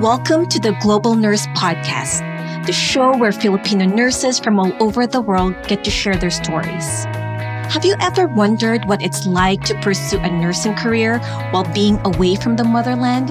[0.00, 2.24] Welcome to the Global Nurse Podcast,
[2.64, 7.04] the show where Filipino nurses from all over the world get to share their stories.
[7.04, 11.18] Have you ever wondered what it's like to pursue a nursing career
[11.50, 13.28] while being away from the motherland?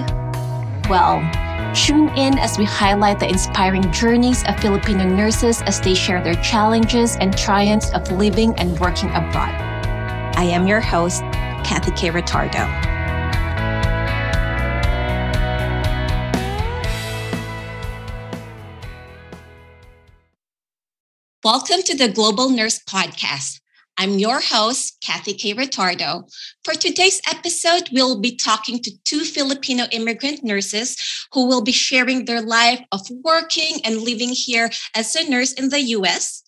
[0.88, 1.18] Well,
[1.74, 6.40] tune in as we highlight the inspiring journeys of Filipino nurses as they share their
[6.40, 9.56] challenges and triumphs of living and working abroad.
[10.36, 11.22] I am your host,
[11.64, 12.89] Kathy Kaye Retardo.
[21.42, 23.60] Welcome to the Global Nurse Podcast.
[23.96, 26.30] I'm your host, Kathy Kaye Retardo.
[26.64, 30.98] For today's episode, we'll be talking to two Filipino immigrant nurses
[31.32, 35.70] who will be sharing their life of working and living here as a nurse in
[35.70, 36.42] the US.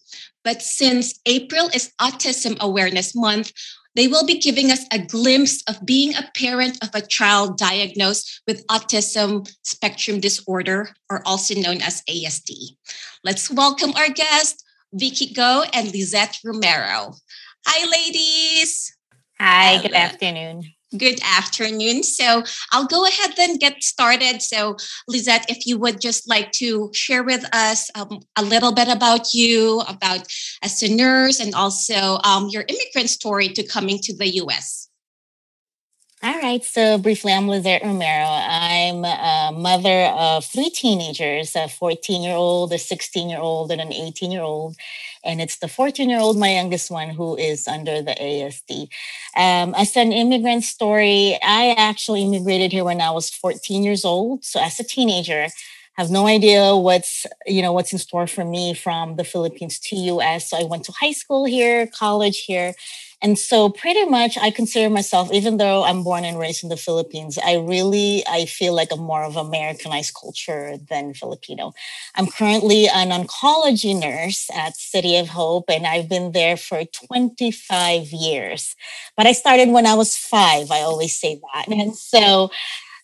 [0.45, 3.51] But since April is Autism Awareness Month,
[3.95, 8.43] they will be giving us a glimpse of being a parent of a child diagnosed
[8.47, 12.77] with autism spectrum disorder, or also known as ASD.
[13.25, 14.62] Let's welcome our guest,
[14.95, 17.15] Vickie Goh and Lizette Romero.
[17.67, 18.95] Hi, ladies.
[19.41, 20.65] Hi, good afternoon.
[20.97, 22.03] Good afternoon.
[22.03, 24.43] So I'll go ahead and get started.
[24.43, 24.77] So,
[25.09, 29.33] Lizette, if you would just like to share with us um, a little bit about
[29.33, 30.27] you, about
[30.63, 34.91] as a nurse, and also um, your immigrant story to coming to the US.
[36.25, 36.63] All right.
[36.63, 38.27] So briefly, I'm Lizette Romero.
[38.29, 43.81] I'm a mother of three teenagers, a 14 year old, a 16 year old, and
[43.81, 44.77] an 18 year old.
[45.25, 48.83] And it's the 14 year old, my youngest one, who is under the ASD.
[49.37, 54.45] Um, as an immigrant story, I actually immigrated here when I was 14 years old.
[54.45, 55.49] So as a teenager,
[55.95, 59.97] have no idea what's you know what's in store for me from the Philippines to
[59.97, 60.51] US.
[60.51, 62.75] So I went to high school here, college here,
[63.23, 66.77] and so pretty much I consider myself, even though I'm born and raised in the
[66.77, 71.73] Philippines, I really, I feel like I'm more of Americanized culture than Filipino.
[72.17, 78.11] I'm currently an oncology nurse at City of Hope, and I've been there for 25
[78.11, 78.75] years.
[79.17, 80.73] But I started when I was five.
[80.73, 81.69] I always say that.
[81.83, 82.51] And so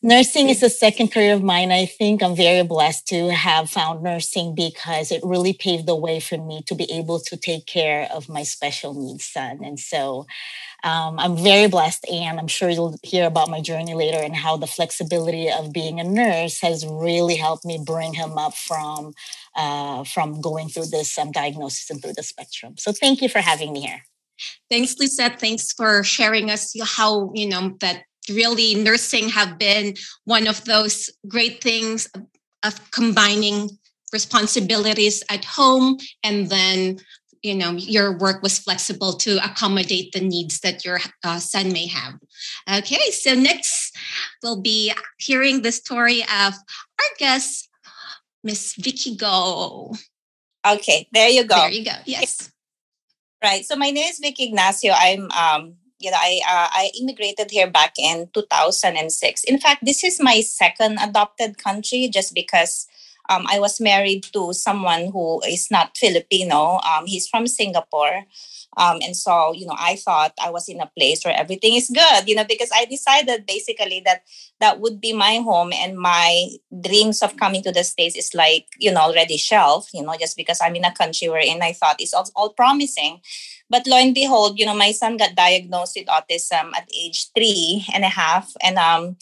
[0.03, 1.73] nursing is a second career of mine.
[1.73, 6.21] I think I'm very blessed to have found nursing because it really paved the way
[6.21, 9.61] for me to be able to take care of my special needs son.
[9.65, 10.27] And so
[10.85, 14.57] um, I'm very blessed, and I'm sure you'll hear about my journey later and how
[14.57, 19.13] the flexibility of being a nurse has really helped me bring him up from
[19.57, 22.77] uh, from going through this um, diagnosis and through the spectrum.
[22.79, 24.03] So thank you for having me here.
[24.71, 25.41] Thanks, Lizette.
[25.41, 29.95] Thanks for sharing us how you know that really nursing have been
[30.25, 32.09] one of those great things
[32.63, 33.71] of combining
[34.13, 36.99] responsibilities at home and then
[37.43, 41.87] you know your work was flexible to accommodate the needs that your uh, son may
[41.87, 42.15] have.
[42.69, 43.97] Okay so next
[44.43, 47.69] we'll be hearing the story of our guest
[48.43, 49.97] miss vickie goh
[50.67, 51.57] okay there you go.
[51.57, 52.51] There you go yes.
[53.43, 54.93] Right so my name is vickie ignacio.
[54.97, 59.45] I'm um, you know, I uh, I immigrated here back in 2006.
[59.45, 62.87] In fact, this is my second adopted country, just because
[63.29, 66.79] um, I was married to someone who is not Filipino.
[66.79, 68.25] Um, he's from Singapore.
[68.77, 71.91] Um, and so, you know, I thought I was in a place where everything is
[71.91, 74.23] good, you know, because I decided basically that
[74.61, 76.49] that would be my home and my
[76.81, 80.37] dreams of coming to the States is like, you know, already shelved, you know, just
[80.37, 83.21] because I'm in a country wherein I thought it's all, all promising.
[83.71, 87.85] But lo and behold, you know, my son got diagnosed with autism at age three
[87.93, 88.53] and a half.
[88.63, 89.17] And, um,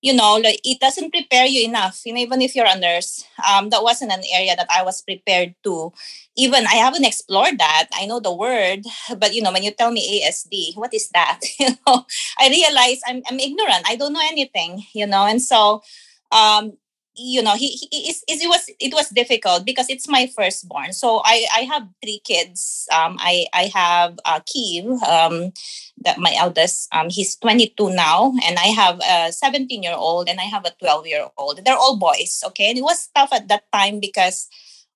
[0.00, 2.02] you know, like it doesn't prepare you enough.
[2.06, 5.02] You know, even if you're a nurse, um, that wasn't an area that I was
[5.02, 5.92] prepared to.
[6.36, 7.88] Even I haven't explored that.
[7.92, 8.84] I know the word,
[9.18, 11.40] but you know, when you tell me ASD, what is that?
[11.58, 12.06] you know,
[12.38, 13.84] I realize I'm I'm ignorant.
[13.88, 14.84] I don't know anything.
[14.94, 15.82] You know, and so
[16.30, 16.74] um,
[17.18, 20.92] you know he, he it, it was it was difficult because it's my firstborn.
[20.92, 22.88] So i i have three kids.
[22.94, 25.52] Um i i have uh Keith, um
[26.04, 30.38] that my eldest um he's 22 now and i have a 17 year old and
[30.40, 32.70] i have a 12 year old they're all boys okay?
[32.70, 34.48] And it was tough at that time because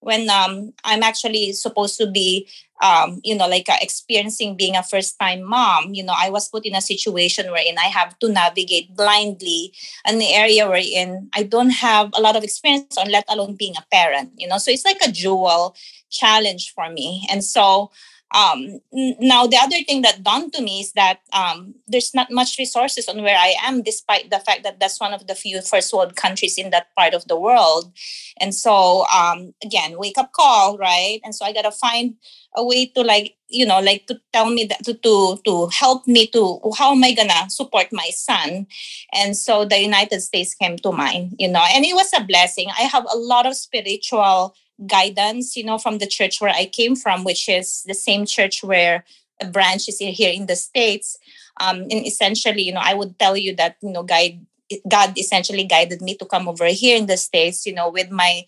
[0.02, 2.48] when um, I'm actually supposed to be,
[2.82, 6.48] um, you know, like uh, experiencing being a first time mom, you know, I was
[6.48, 9.72] put in a situation wherein I have to navigate blindly
[10.08, 13.74] in the area wherein I don't have a lot of experience on, let alone being
[13.76, 14.58] a parent, you know.
[14.58, 15.76] So it's like a dual
[16.10, 17.24] challenge for me.
[17.30, 17.92] And so,
[18.34, 22.58] um, now the other thing that dawned to me is that um, there's not much
[22.58, 25.92] resources on where i am despite the fact that that's one of the few first
[25.92, 27.92] world countries in that part of the world.
[28.40, 31.20] And so um, again wake up call right?
[31.24, 32.14] And so i gotta find
[32.56, 36.06] a way to like you know like to tell me that to to to help
[36.06, 38.66] me to how am i gonna support my son?
[39.12, 41.64] And so the united states came to mind you know?
[41.74, 42.68] And it was a blessing.
[42.78, 44.54] I have a lot of spiritual
[44.86, 48.62] guidance you know from the church where i came from which is the same church
[48.62, 49.04] where
[49.40, 51.18] a branch is here in the states.
[51.60, 54.44] Um and essentially you know i would tell you that you know guide
[54.88, 58.44] god essentially guided me to come over here in the states you know with my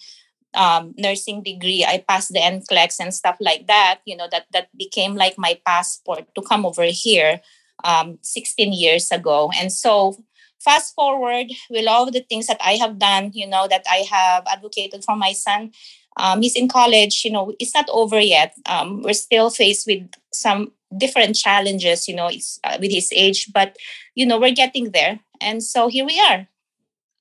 [0.57, 1.85] um, nursing degree.
[1.85, 5.59] I passed the NCLEX and stuff like that you know that that became like my
[5.67, 7.41] passport to come over here
[7.83, 9.51] um, 16 years ago.
[9.59, 10.25] And so
[10.65, 14.43] fast forward with all the things that i have done you know that i have
[14.51, 15.71] advocated for my son
[16.17, 20.09] um, he's in college you know it's not over yet um, we're still faced with
[20.33, 22.31] some different challenges you know
[22.65, 23.77] uh, with his age but
[24.15, 26.47] you know we're getting there and so here we are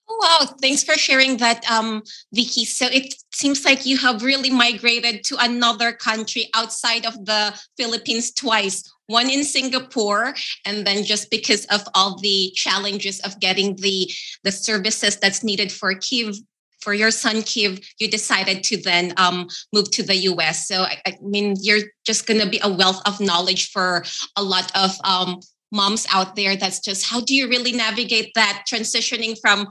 [0.10, 2.04] Oh, wow, thanks for sharing that, um,
[2.36, 2.66] Vickie.
[2.66, 8.32] So it seems like you have really migrated to another country outside of the Philippines
[8.32, 8.84] twice.
[9.08, 10.34] One in Singapore,
[10.66, 14.12] and then just because of all the challenges of getting the
[14.44, 16.36] the services that's needed for Kiev
[16.84, 20.68] for your son Kiev, you decided to then um, move to the US.
[20.68, 24.04] So I, I mean, you're just going to be a wealth of knowledge for
[24.36, 25.40] a lot of um,
[25.72, 26.56] moms out there.
[26.56, 29.68] That's just how do you really navigate that transitioning from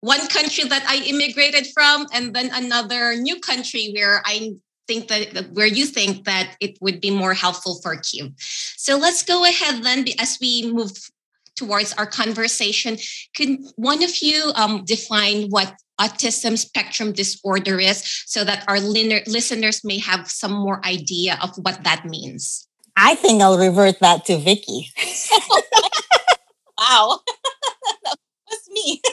[0.00, 4.52] one country that I immigrated from, and then another new country where I
[4.88, 8.32] think that where you think that it would be more helpful for Kiev.
[8.76, 10.90] So let's go ahead then as we move
[11.56, 12.98] towards our conversation.
[13.36, 19.84] Could one of you um, define what autism spectrum disorder is so that our listeners
[19.84, 22.66] may have some more idea of what that means?
[22.96, 24.88] I think I'll revert that to Vickie.
[26.78, 27.20] wow.
[28.04, 28.16] that
[28.48, 29.00] was me.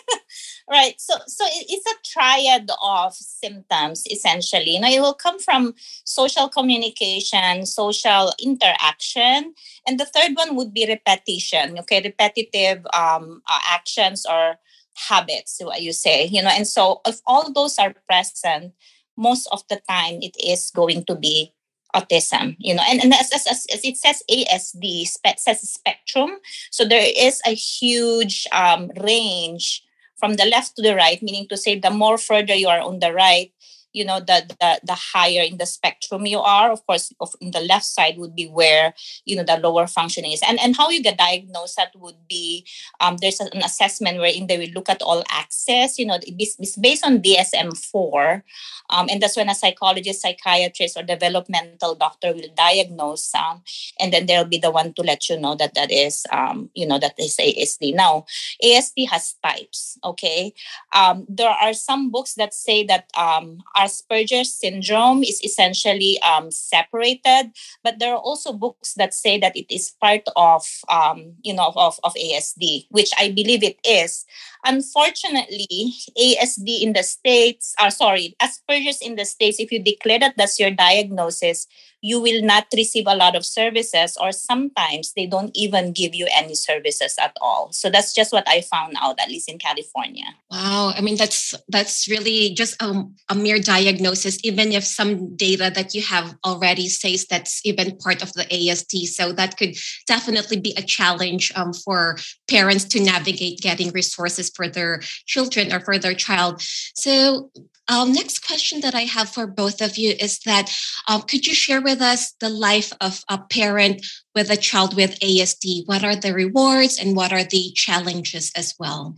[0.71, 1.01] Right.
[1.01, 4.75] So so it's a triad of symptoms essentially.
[4.75, 5.73] You know, it will come from
[6.05, 9.55] social communication, social interaction,
[9.87, 11.79] and the third one would be repetition.
[11.79, 14.59] Okay, repetitive um, uh, actions or
[15.07, 16.25] habits, what you say.
[16.25, 18.73] You know, and so if all those are present,
[19.17, 21.53] most of the time it is going to be
[21.95, 26.37] autism you know and, and as, as, as, it says asd spe- says spectrum
[26.69, 29.83] so there is a huge um, range
[30.19, 32.99] from the left to the right, meaning to say the more further you are on
[32.99, 33.51] the right,
[33.93, 37.61] you know the, the the higher in the spectrum you are of course of the
[37.61, 38.93] left side would be where
[39.25, 40.41] you know the lower functioning is.
[40.47, 42.65] And and how you get diagnosed that would be
[42.99, 47.05] um, there's an assessment wherein they will look at all access you know it's based
[47.05, 48.43] on dsm-4
[48.89, 53.61] um, and that's when a psychologist psychiatrist or developmental doctor will diagnose um,
[53.99, 56.87] and then they'll be the one to let you know that that is um, you
[56.87, 58.25] know that is asd now
[58.63, 60.53] asd has types okay?
[60.93, 67.51] Um, there are some books that say that um, Asperger's syndrome is essentially um, separated,
[67.83, 71.71] but there are also books that say that it is part of, um, you know,
[71.75, 74.25] of, of ASD, which I believe it is.
[74.65, 80.35] Unfortunately, ASD in the States, uh, sorry, Asperger's in the States, if you declare that
[80.37, 81.67] that's your diagnosis,
[82.01, 86.27] you will not receive a lot of services, or sometimes they don't even give you
[86.33, 87.69] any services at all.
[87.73, 90.25] So that's just what I found out, at least in California.
[90.49, 95.71] Wow, I mean that's that's really just a, a mere diagnosis, even if some data
[95.75, 99.05] that you have already says that's even part of the ASD.
[99.07, 99.75] So that could
[100.07, 102.17] definitely be a challenge um, for
[102.49, 106.61] parents to navigate getting resources for their children or for their child.
[106.95, 107.51] So
[107.87, 110.71] um, next question that I have for both of you is that
[111.07, 115.19] um, could you share with us the life of a parent with a child with
[115.19, 115.87] ASD?
[115.87, 119.17] What are the rewards and what are the challenges as well?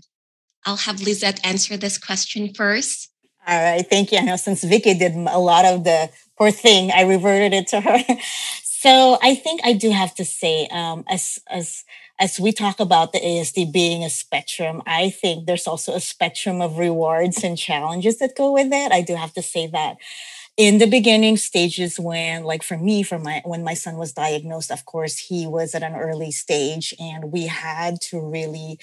[0.65, 3.09] I'll have Lizette answer this question first.
[3.47, 4.19] All right, thank you.
[4.19, 7.81] I know since Vickie did a lot of the poor thing, I reverted it to
[7.81, 7.97] her.
[8.63, 11.83] so I think I do have to say, um, as as
[12.21, 16.61] as we talk about the ASD being a spectrum, I think there's also a spectrum
[16.61, 18.91] of rewards and challenges that go with it.
[18.93, 19.97] I do have to say that
[20.57, 24.71] in the beginning stages when like for me for my when my son was diagnosed
[24.71, 28.77] of course he was at an early stage and we had to really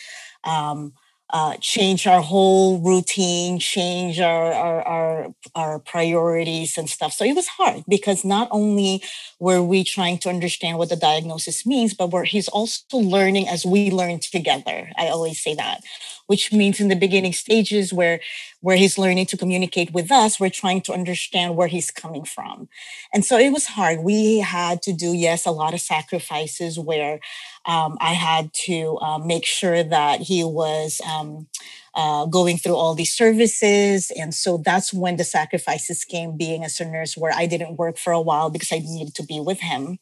[0.44, 0.92] um,
[1.30, 7.12] uh, change our whole routine, change our, our, our our priorities and stuff.
[7.12, 9.02] So it was hard because not only
[9.38, 13.66] were we trying to understand what the diagnosis means, but we're, he's also learning as
[13.66, 14.90] we learn together.
[14.96, 15.82] I always say that,
[16.26, 18.20] which means in the beginning stages where
[18.60, 22.68] where he's learning to communicate with us, we're trying to understand where he's coming from,
[23.12, 24.00] and so it was hard.
[24.00, 27.20] We had to do yes a lot of sacrifices where
[27.66, 31.48] um, I had to uh, make sure that he was um,
[31.94, 34.10] uh, going through all these services.
[34.18, 37.98] And so that's when the sacrifices came being as a nurse, where I didn't work
[37.98, 39.98] for a while because I needed to be with him.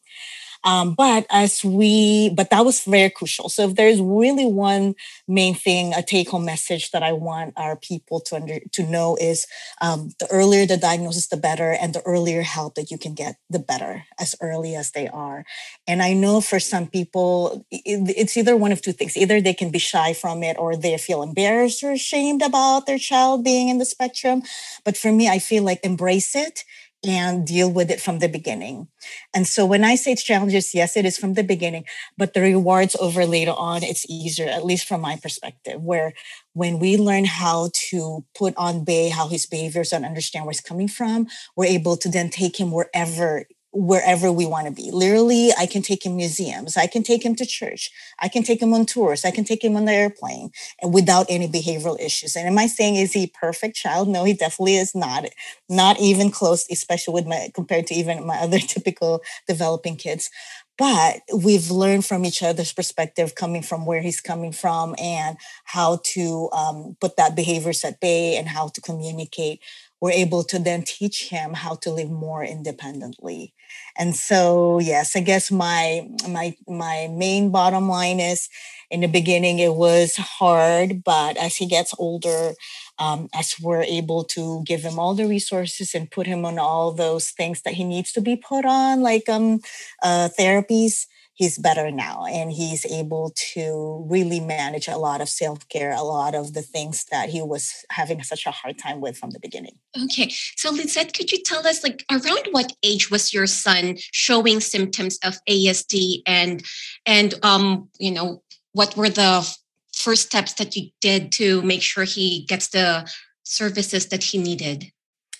[0.66, 3.48] Um, but as we, but that was very crucial.
[3.48, 4.96] So if there's really one
[5.28, 9.16] main thing, a take home message that I want our people to under, to know
[9.20, 9.46] is
[9.80, 13.36] um, the earlier the diagnosis, the better, and the earlier help that you can get,
[13.48, 15.44] the better, as early as they are.
[15.86, 19.54] And I know for some people, it, it's either one of two things: either they
[19.54, 23.68] can be shy from it, or they feel embarrassed or ashamed about their child being
[23.68, 24.42] in the spectrum.
[24.84, 26.64] But for me, I feel like embrace it
[27.04, 28.88] and deal with it from the beginning.
[29.34, 31.84] And so when I say it's challenges, yes, it is from the beginning,
[32.16, 36.14] but the rewards over later on, it's easier, at least from my perspective, where
[36.54, 40.60] when we learn how to put on bay how his behaviors and understand where he's
[40.60, 43.44] coming from, we're able to then take him wherever
[43.76, 44.90] wherever we want to be.
[44.90, 46.76] Literally, I can take him museums.
[46.76, 47.90] I can take him to church.
[48.18, 49.24] I can take him on tours.
[49.24, 52.36] I can take him on the airplane and without any behavioral issues.
[52.36, 54.08] And am I saying is he perfect child?
[54.08, 55.26] No, he definitely is not.
[55.68, 60.30] Not even close, especially with my compared to even my other typical developing kids.
[60.78, 66.00] But we've learned from each other's perspective, coming from where he's coming from, and how
[66.04, 69.60] to um, put that behaviors at bay and how to communicate
[70.00, 73.54] we're able to then teach him how to live more independently.
[73.98, 78.48] And so yes i guess my my my main bottom line is
[78.90, 82.52] in the beginning it was hard but as he gets older
[82.98, 86.92] um, as we're able to give him all the resources and put him on all
[86.92, 89.60] those things that he needs to be put on like um,
[90.02, 95.92] uh, therapies he's better now and he's able to really manage a lot of self-care
[95.92, 99.30] a lot of the things that he was having such a hard time with from
[99.30, 99.78] the beginning.
[100.04, 104.60] Okay so lizette could you tell us like around what age was your son showing
[104.60, 106.64] symptoms of asd and
[107.06, 109.56] and um you know what were the
[109.94, 113.10] first steps that you did to make sure he gets the
[113.44, 114.92] services that he needed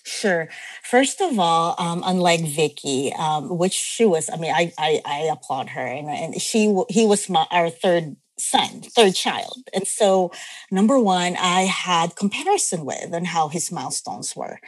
[0.07, 0.47] Sure.
[0.83, 5.19] First of all, um, unlike Vickie, um, which she was, I mean, I, I, I
[5.29, 9.67] applaud her, and, and she he was my our third son, third child.
[9.73, 10.31] And so,
[10.71, 14.59] number one, I had comparison with and how his milestones were.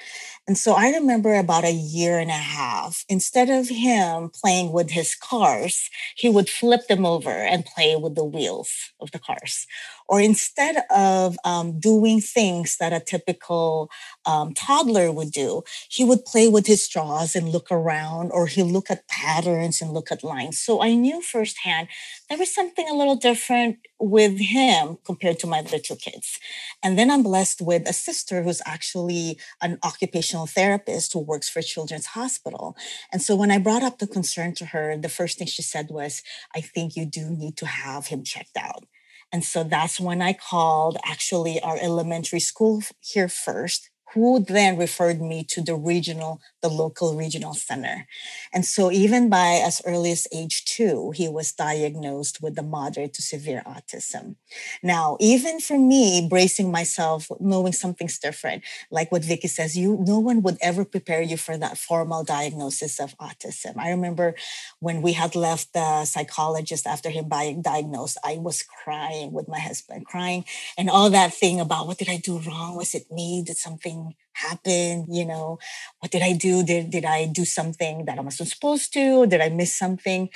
[0.50, 4.90] And so I remember about a year and a half, instead of him playing with
[4.90, 9.68] his cars, he would flip them over and play with the wheels of the cars.
[10.08, 13.92] Or instead of um, doing things that a typical
[14.26, 18.66] um, toddler would do, he would play with his straws and look around, or he'll
[18.66, 20.58] look at patterns and look at lines.
[20.58, 21.90] So I knew firsthand
[22.28, 26.40] there was something a little different with him compared to my other two kids.
[26.82, 31.62] And then I'm blessed with a sister who's actually an occupational therapist who works for
[31.62, 32.76] Children's Hospital.
[33.12, 35.88] And so when I brought up the concern to her, the first thing she said
[35.90, 36.22] was,
[36.56, 38.86] I think you do need to have him checked out.
[39.32, 45.22] And so that's when I called actually our elementary school here first who then referred
[45.22, 48.06] me to the regional, the local regional center.
[48.54, 53.14] And so even by as early as age two, he was diagnosed with the moderate
[53.14, 54.36] to severe autism.
[54.84, 60.20] Now, even for me, bracing myself, knowing something's different, like what Vickie says, you no
[60.20, 63.78] one would ever prepare you for that formal diagnosis of autism.
[63.78, 64.36] I remember
[64.80, 69.60] when we had left the psychologist after him being diagnosed, I was crying with my
[69.60, 70.46] husband, crying,
[70.78, 72.76] and all that thing about what did I do wrong?
[72.76, 73.44] Was it me?
[73.46, 75.60] Did something happen you know?
[76.00, 76.64] What did i do?
[76.64, 79.28] Did, did i do something that i wasn't supposed to?
[79.28, 80.30] Did i miss something?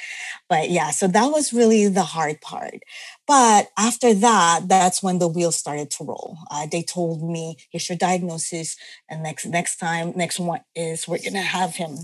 [0.49, 2.79] But yeah so that was really the hard part.
[3.27, 6.37] But after that that's when the wheels started to roll.
[6.51, 8.77] Uh, they told me here's your diagnosis
[9.09, 11.97] and next next time next one is we're gonna have him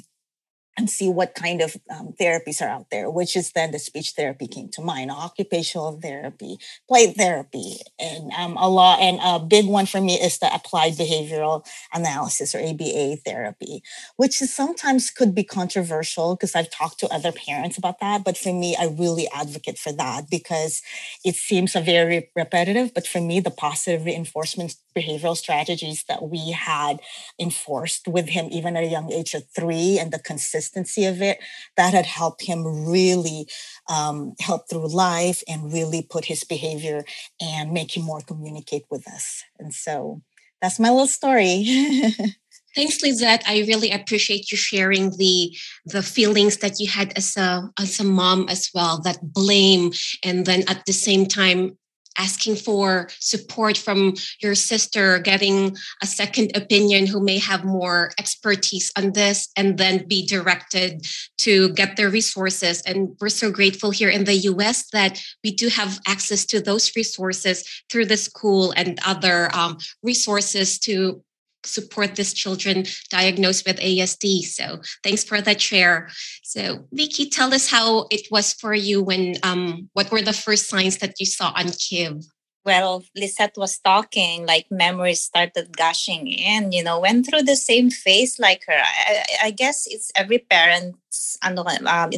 [0.79, 4.11] and see what kind of um, therapies are out there, which is then the speech
[4.11, 6.57] therapy came to mind, occupational therapy,
[6.87, 9.01] play therapy, and um, a lot.
[9.01, 13.83] And a big one for me is the applied behavioral analysis or ABA therapy,
[14.15, 18.23] which is sometimes could be controversial because I've talked to other parents about that.
[18.23, 20.81] But for me, I really advocate for that because
[21.25, 22.93] it seems a very repetitive.
[22.93, 26.99] But for me, the positive reinforcement behavioral strategies that we had
[27.39, 31.21] enforced with him even at a young age of three and the consistent consistency of
[31.21, 31.39] it
[31.77, 33.47] that had helped him really
[33.89, 37.03] um, help through life and really put his behavior
[37.41, 39.43] and make him more communicate with us.
[39.59, 40.21] And so
[40.61, 41.65] that's my little story.
[42.75, 43.43] Thanks, Lizette.
[43.47, 48.03] I really appreciate you sharing the the feelings that you had as a as a
[48.03, 49.01] mom as well.
[49.01, 49.91] That blame,
[50.23, 51.77] and then at the same time
[52.17, 58.91] asking for support from your sister, getting a second opinion who may have more expertise
[58.97, 61.05] on this, and then be directed
[61.37, 62.81] to get their resources.
[62.81, 66.95] And we're so grateful here in the US that we do have access to those
[66.95, 71.23] resources through the school and other um, resources to
[71.63, 74.43] support these children diagnosed with ASD.
[74.43, 76.09] So thanks for that share.
[76.43, 80.69] So Vickie, tell us how it was for you when um, what were the first
[80.69, 82.25] signs that you saw on KIV?
[82.65, 87.89] Well, Lizette was talking, like memories started gushing in, you know, went through the same
[87.89, 88.75] phase like her.
[88.75, 91.55] I, I guess it's every parent's, um,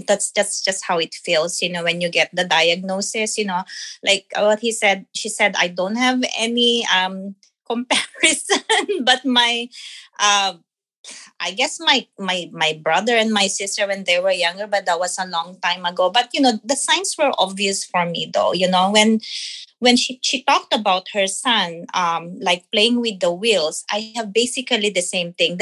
[0.08, 3.64] that's, that's just how it feels, you know, when you get the diagnosis, you know,
[4.04, 7.36] like what he said, she said, I don't have any, um,
[7.72, 8.62] comparison
[9.06, 9.68] but my
[10.20, 10.54] uh,
[11.40, 15.00] I guess my my my brother and my sister when they were younger, but that
[15.00, 16.10] was a long time ago.
[16.10, 18.54] But you know, the signs were obvious for me though.
[18.54, 19.20] You know, when
[19.80, 24.34] when she she talked about her son, um, like playing with the wheels, I have
[24.34, 25.58] basically the same thing.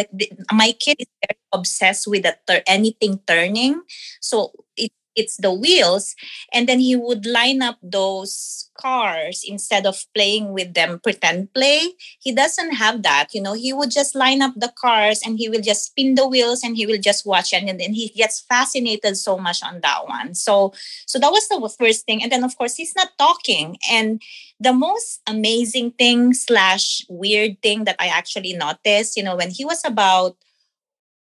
[0.51, 2.25] My kid is very obsessed with
[2.67, 3.81] anything turning,
[4.19, 6.15] so it it's the wheels
[6.53, 11.93] and then he would line up those cars instead of playing with them pretend play.
[12.19, 15.49] He doesn't have that you know he would just line up the cars and he
[15.49, 19.17] will just spin the wheels and he will just watch and then he gets fascinated
[19.17, 20.33] so much on that one.
[20.33, 20.73] So
[21.05, 23.77] so that was the first thing and then of course he's not talking.
[23.91, 24.21] And
[24.59, 29.65] the most amazing thing slash weird thing that i actually noticed you know when he
[29.65, 30.35] was about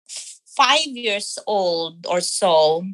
[0.06, 2.85] five years old or so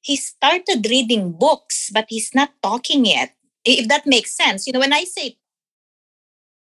[0.00, 3.34] he started reading books, but he's not talking yet.
[3.64, 4.66] If that makes sense.
[4.66, 5.36] You know, when I say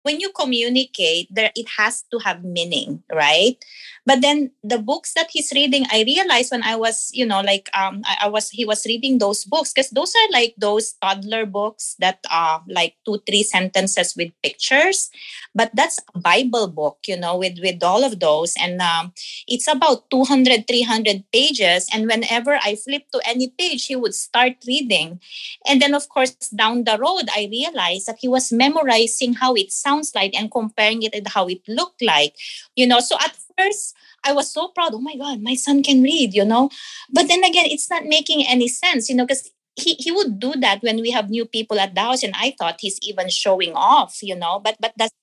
[0.03, 3.57] when you communicate there it has to have meaning right?
[4.05, 7.69] But then the books that he's reading i realized when i was you know like
[7.73, 11.45] um i, I was he was reading those books because those are like those toddler
[11.45, 15.09] books that are like two three sentences with pictures.
[15.55, 18.53] But that's a bible book you know with with all of those.
[18.59, 19.13] And um,
[19.47, 21.87] it's about 200 300 pages.
[21.93, 25.19] And whenever i flip to any page he would start reading.
[25.67, 29.71] And then of course down the road i realized that he was memorizing how it
[29.71, 32.35] sounds sounds like and comparing it and how it looked like
[32.75, 32.99] you know?
[32.99, 33.95] So at first
[34.25, 36.69] i was so proud oh my god my son can read you know?
[37.11, 40.53] But then again it's not making any sense you know because he, he would do
[40.61, 43.73] that when we have new people at the house and i thought he's even showing
[43.75, 44.59] off you know?
[44.59, 45.13] But but that's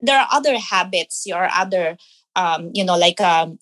[0.00, 1.96] there are other habits or other
[2.36, 3.58] um, you know like um,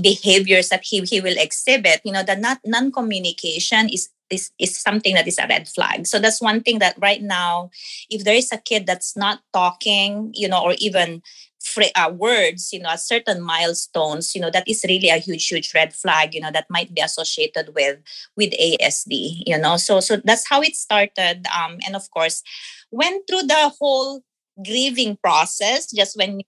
[0.00, 5.14] behaviors that he, he will exhibit you know the not non-communication is is, is something
[5.14, 6.06] that is a red flag.
[6.06, 7.70] So that's one thing that right now,
[8.10, 11.22] if there is a kid that's not talking, you know, or even
[11.62, 15.46] fr- uh, words, you know, at certain milestones, you know, that is really a huge,
[15.48, 17.98] huge red flag, you know, that might be associated with
[18.36, 19.76] with ASD, you know.
[19.76, 21.46] So so that's how it started.
[21.56, 22.42] Um, and of course,
[22.90, 24.22] went through the whole
[24.64, 26.40] grieving process just when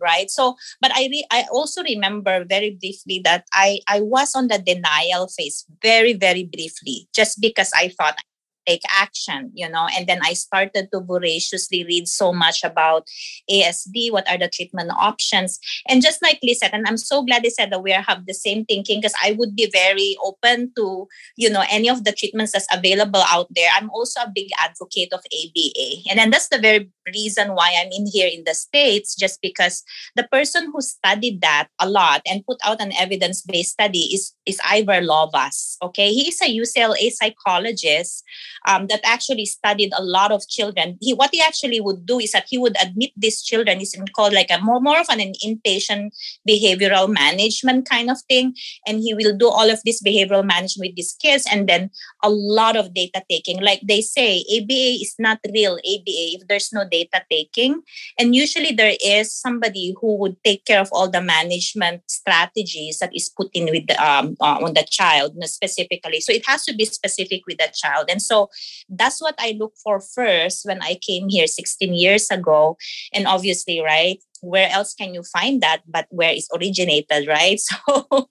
[0.00, 0.30] right?
[0.30, 4.58] So but i re- i also remember very briefly that i i was on the
[4.58, 8.18] denial phase very very briefly just because i thought
[8.66, 9.86] take action you know?
[9.96, 13.06] And then i started to voraciously read so much about
[13.50, 15.58] asd what are the treatment options?
[15.88, 18.64] And just like lisa and i'm so glad they said that we have the same
[18.64, 22.66] thinking because i would be very open to you know any of the treatments that's
[22.72, 23.68] available out there.
[23.76, 27.90] I'm also a big advocate of aba and then that's the very reason why i'm
[27.92, 29.82] in here in the states just because
[30.16, 34.60] the person who studied that a lot and put out an evidence-based study is is
[34.66, 36.12] Ivar Lovaas okay?
[36.12, 38.24] He is a ucla psychologist
[38.66, 40.98] um, that actually studied a lot of children.
[41.00, 44.32] He what he actually would do is that he would admit these children is called
[44.32, 46.10] like a more more of an inpatient
[46.48, 48.54] behavioral management kind of thing,
[48.86, 51.90] and he will do all of this behavioral management with these kids, and then
[52.22, 53.60] a lot of data taking.
[53.60, 57.82] Like they say, ABA is not real ABA if there's no data taking,
[58.18, 63.14] and usually there is somebody who would take care of all the management strategies that
[63.14, 66.20] is put in with the, um, uh, on the child specifically.
[66.20, 68.48] So it has to be specific with the child, and so
[68.88, 72.76] that's what I look for first when I came here 16 years ago.
[73.12, 77.60] And obviously, right, where else can you find that but where it's originated, right?
[77.88, 78.28] So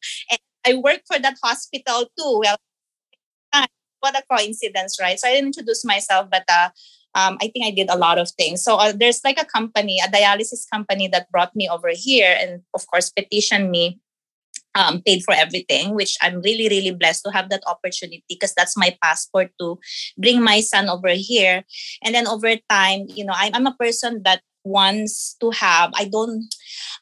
[0.64, 2.42] I work for that hospital too.
[2.44, 2.58] Well,
[4.02, 5.18] what a coincidence, right?
[5.18, 6.70] So I didn't introduce myself, but uh,
[7.16, 8.64] um, I think I did a lot of things.
[8.64, 12.62] So uh, there's like a company, a dialysis company that brought me over here and,
[12.74, 14.00] of course, petitioned me
[14.76, 18.78] um, paid for everything, which I'm really, really blessed to have that opportunity because that's
[18.78, 19.80] my passport to
[20.18, 21.64] bring my son over here.
[22.04, 26.06] And then over time, you know, I'm, I'm a person that wants to have i
[26.06, 26.54] don't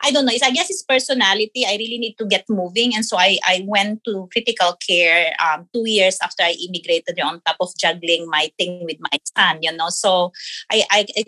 [0.01, 3.03] i don't know it's i guess it's personality i really need to get moving and
[3.03, 7.57] so i i went to critical care um, two years after i immigrated on top
[7.59, 10.31] of juggling my thing with my son you know so
[10.71, 11.23] i i, I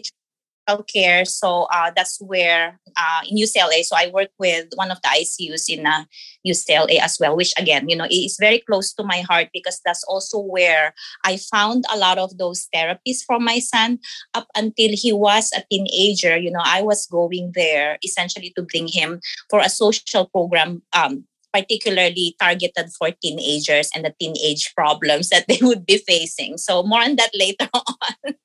[0.87, 1.25] care.
[1.25, 3.83] So uh, that's where uh, in UCLA.
[3.83, 6.05] So I work with one of the ICUs in uh,
[6.47, 10.03] UCLA as well, which again, you know, is very close to my heart because that's
[10.05, 10.93] also where
[11.25, 13.99] I found a lot of those therapies for my son
[14.33, 16.37] up until he was a teenager.
[16.37, 19.19] You know, I was going there essentially to bring him
[19.49, 20.81] for a social program.
[20.93, 26.57] Um, particularly targeted for teenagers and the teenage problems that they would be facing.
[26.57, 28.35] So more on that later on.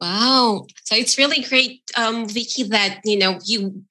[0.00, 0.66] Wow.
[0.84, 3.84] So it's really great, um, Vickie, that you know you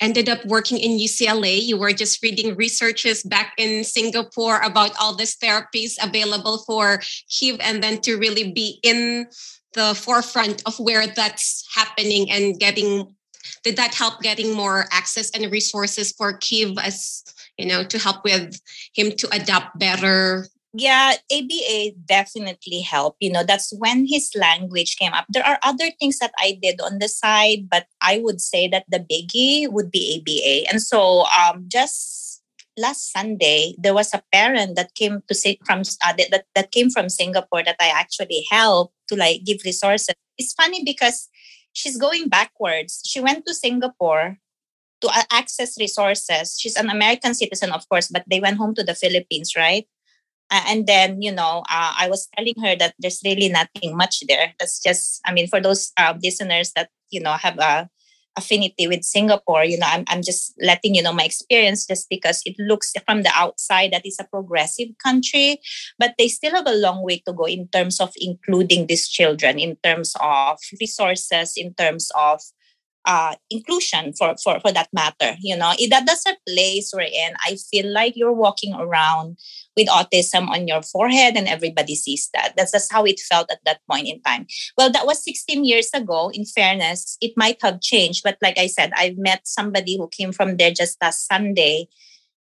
[0.00, 1.60] ended up working in UCLA.
[1.60, 7.60] You were just reading researches back in Singapore about all these therapies available for HIV,
[7.60, 9.26] and then to really be in
[9.74, 13.14] the forefront of where that's happening and getting.
[13.62, 17.24] Did that help getting more access and resources for Kiv as
[17.58, 18.60] you know to help with
[18.94, 23.18] him to adapt better yeah aba definitely helped.
[23.20, 25.26] You know that's when his language came up.
[25.28, 28.84] There are other things that i did on the side but i would say that
[28.88, 32.42] the biggie would be aba and so um just
[32.78, 36.88] last sunday there was a parent that came to say from uh, that, that came
[36.88, 40.14] from singapore that i actually helped to like give resources.
[40.38, 41.28] It's funny because
[41.72, 43.02] she's going backwards.
[43.04, 44.38] She went to singapore
[45.02, 46.56] to uh, access resources.
[46.58, 49.86] She's an american citizen of course but they went home to the philippines right
[50.50, 54.52] and then you know uh, i was telling her that there's really nothing much there.
[54.58, 57.88] That's just i mean for those uh, listeners that you know have a
[58.36, 62.42] affinity with singapore you know I'm, I'm just letting you know my experience just because
[62.46, 65.60] it looks from the outside that it's a progressive country
[65.98, 69.58] but they still have a long way to go in terms of including these children
[69.58, 72.40] in terms of resources in terms of
[73.06, 75.36] uh, inclusion for, for, for that matter.
[75.40, 79.38] You know, it, that that's a place wherein I feel like you're walking around
[79.76, 82.52] with autism on your forehead and everybody sees that.
[82.56, 84.46] That's just how it felt at that point in time.
[84.76, 86.30] Well, that was 16 years ago.
[86.32, 88.22] In fairness, it might have changed.
[88.22, 91.88] But like I said, I've met somebody who came from there just last Sunday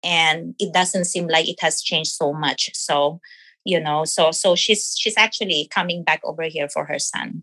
[0.02, 2.70] and it doesn't seem like it has changed so much.
[2.74, 3.20] So,
[3.64, 7.42] you know, so so she's she's actually coming back over here for her son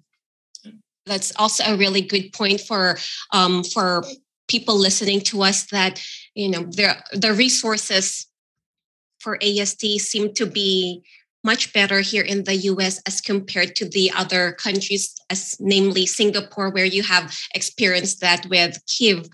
[1.05, 2.97] that's also a really good point for
[3.31, 4.03] um, for
[4.47, 6.01] people listening to us that
[6.33, 8.27] you know the the resources
[9.19, 11.03] for ASD seem to be
[11.43, 16.71] much better here in the US as compared to the other countries, as namely Singapore,
[16.71, 19.29] where you have experienced that with KIV.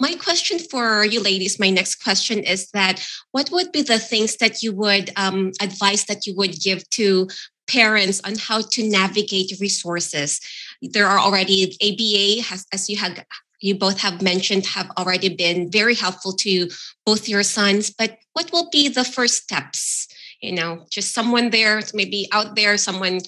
[0.00, 4.36] My question for you ladies, my next question is that what would be the things
[4.36, 7.28] that you would um, advise that you would give to
[7.68, 10.40] parents on how to navigate resources.
[10.82, 13.24] There are already ABA has, as you have
[13.60, 16.70] you both have mentioned have already been very helpful to
[17.04, 20.08] both your sons but what will be the first steps?
[20.40, 23.20] You know just someone there maybe out there someone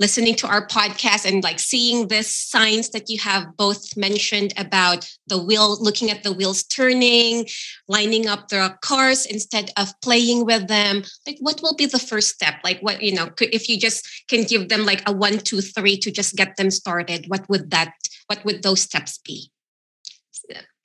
[0.00, 5.08] listening to our podcast and like seeing this signs that you have both mentioned about
[5.26, 7.46] the wheel looking at the wheels turning
[7.88, 11.02] lining up the cars instead of playing with them.
[11.26, 12.54] Like what will be the first step?
[12.64, 15.96] Like what you know if you just can give them like a one two three
[15.98, 17.92] to just get them started what would that
[18.26, 19.50] what would those steps be?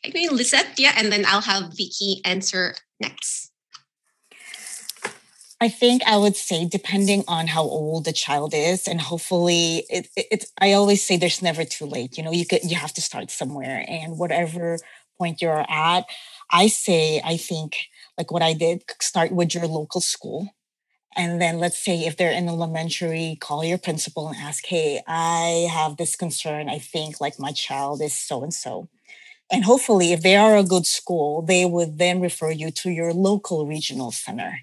[0.06, 3.47] I mean lizette yeah and then i'll have vickie answer next
[5.60, 10.08] I think I would say, depending on how old the child is, and hopefully, it,
[10.16, 10.52] it, it's.
[10.62, 12.16] I always say there's never too late.
[12.18, 14.78] You know, you could you have to start somewhere, and whatever
[15.18, 16.06] point you're at,
[16.52, 17.76] I say, I think
[18.20, 20.50] like what I did, start with your local school,
[21.16, 25.68] and then let's say if they're in elementary, call your principal and ask, hey, I
[25.72, 26.70] have this concern.
[26.70, 28.90] I think like my child is so and so.
[29.52, 33.14] And hopefully, if they are a good school, they would then refer you to your
[33.14, 34.62] local regional center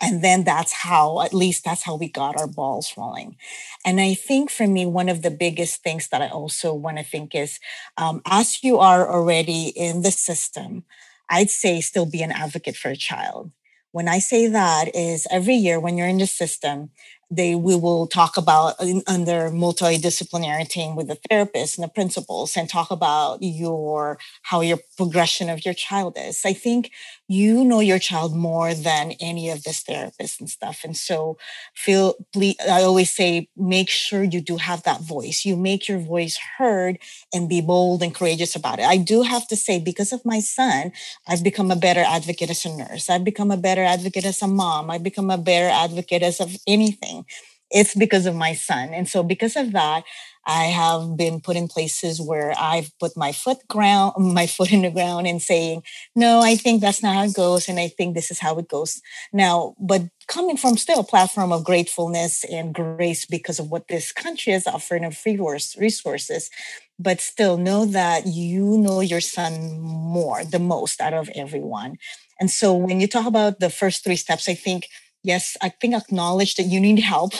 [0.00, 3.36] and then that's how at least that's how we got our balls rolling.
[3.84, 7.04] And i think for me one of the biggest things that i also want to
[7.04, 7.58] think is
[7.96, 10.84] um, as you are already in the system
[11.30, 13.50] i'd say still be an advocate for a child.
[13.92, 16.90] When i say that is every year when you're in the system
[17.30, 18.74] they we will talk about
[19.08, 24.78] under multidisciplinary team with the therapists and the principals and talk about your how your
[24.96, 26.42] progression of your child is.
[26.44, 26.90] I think
[27.28, 30.82] you know your child more than any of this therapists and stuff.
[30.84, 31.36] And so
[31.74, 35.44] feel please i always say make sure you do have that voice.
[35.44, 36.98] You make your voice heard
[37.34, 38.84] and be bold and courageous about it.
[38.86, 40.92] I do have to say because of my son
[41.28, 43.10] i've become a better advocate as a nurse.
[43.10, 44.90] I've become a better advocate as a mom.
[44.90, 47.24] I've become a better advocate as of anything.
[47.70, 48.90] It's because of my son.
[48.94, 50.04] And so because of that,
[50.46, 54.82] I have been put in places where I've put my foot ground, my foot in
[54.82, 55.82] the ground and saying,
[56.14, 57.68] no, I think that's not how it goes.
[57.68, 59.00] And I think this is how it goes
[59.32, 59.74] now.
[59.78, 64.52] But coming from still a platform of gratefulness and grace because of what this country
[64.52, 65.38] is offering of free
[65.78, 66.50] resources,
[66.98, 71.96] but still know that you know your son more, the most out of everyone.
[72.40, 74.88] And so when you talk about the first three steps, I think
[75.22, 77.32] yes, I think acknowledge that you need help.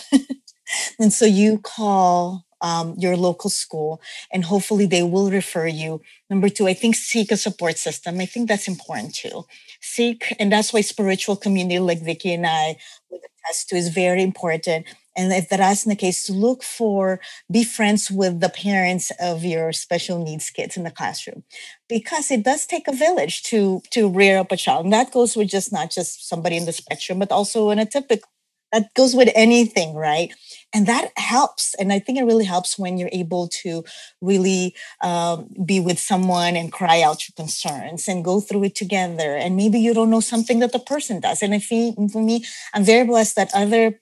[0.98, 4.00] and so you call um, your local school
[4.32, 6.00] and hopefully they will refer you.
[6.30, 8.20] Number two, I think seek a support system.
[8.20, 9.44] I think that's important too.
[9.80, 12.76] Seek, and that's why spiritual community like Vickie and I
[13.10, 14.86] would attest to is very important.
[15.18, 20.22] And if that's the case, look for, be friends with the parents of your special
[20.22, 21.42] needs kids in the classroom,
[21.88, 24.84] because it does take a village to to rear up a child.
[24.84, 27.86] And that goes with just not just somebody in the spectrum, but also in a
[27.86, 28.28] typical.
[28.72, 30.34] That goes with anything, right?
[30.74, 31.74] And that helps.
[31.74, 33.84] And I think it really helps when you're able to
[34.20, 39.36] really um, be with someone and cry out your concerns and go through it together.
[39.36, 41.42] And maybe you don't know something that the person does.
[41.42, 44.00] And if for me, I'm very blessed that other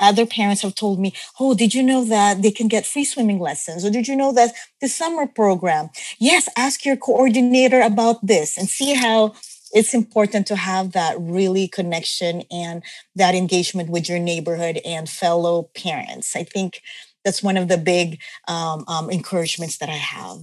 [0.00, 3.38] other parents have told me, Oh, did you know that they can get free swimming
[3.38, 3.84] lessons?
[3.84, 5.88] Or did you know that the summer program?
[6.18, 9.34] Yes, ask your coordinator about this and see how
[9.72, 12.82] it's important to have that really connection and
[13.16, 16.36] that engagement with your neighborhood and fellow parents.
[16.36, 16.82] I think
[17.24, 20.38] that's one of the big um, um, encouragements that I have.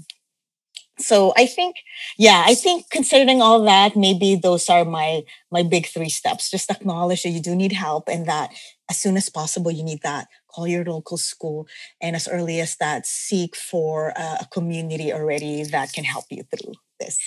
[1.01, 1.77] So i think
[2.17, 6.51] yeah i think considering all that maybe those are my my big three steps.
[6.51, 8.51] Just acknowledge that you do need help and that
[8.89, 10.27] as soon as possible you need that.
[10.53, 11.67] Call your local school
[12.01, 16.73] and as early as that seek for a community already that can help you through
[16.99, 17.17] this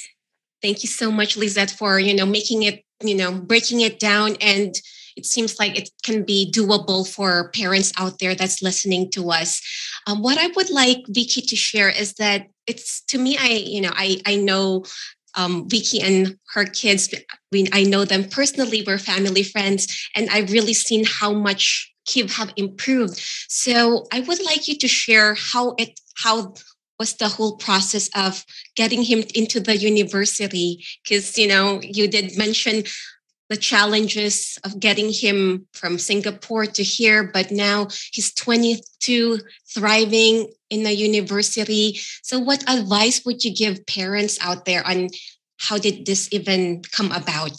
[0.62, 4.37] thank you so much lizette for you know making it you know breaking it down
[4.40, 4.75] and
[5.16, 9.61] it seems like it can be doable for parents out there that's listening to us.
[10.07, 13.81] Um, what I would like Vickie to share is that it's to me, I you
[13.81, 14.85] know, I I know
[15.37, 17.12] um, Vickie and her kids.
[17.14, 18.85] I mean, I know them personally.
[18.87, 23.20] We're family friends, and I've really seen how much Kiv have improved.
[23.48, 26.55] So I would like you to share how it how
[27.02, 28.44] was the whole process of
[28.76, 30.68] getting him into the university
[31.02, 32.84] because you know you did mention
[33.50, 39.40] the challenges of getting him from Singapore to here, but now he's 22,
[39.74, 41.98] thriving in a university.
[42.22, 45.08] So, what advice would you give parents out there on
[45.58, 47.56] how did this even come about?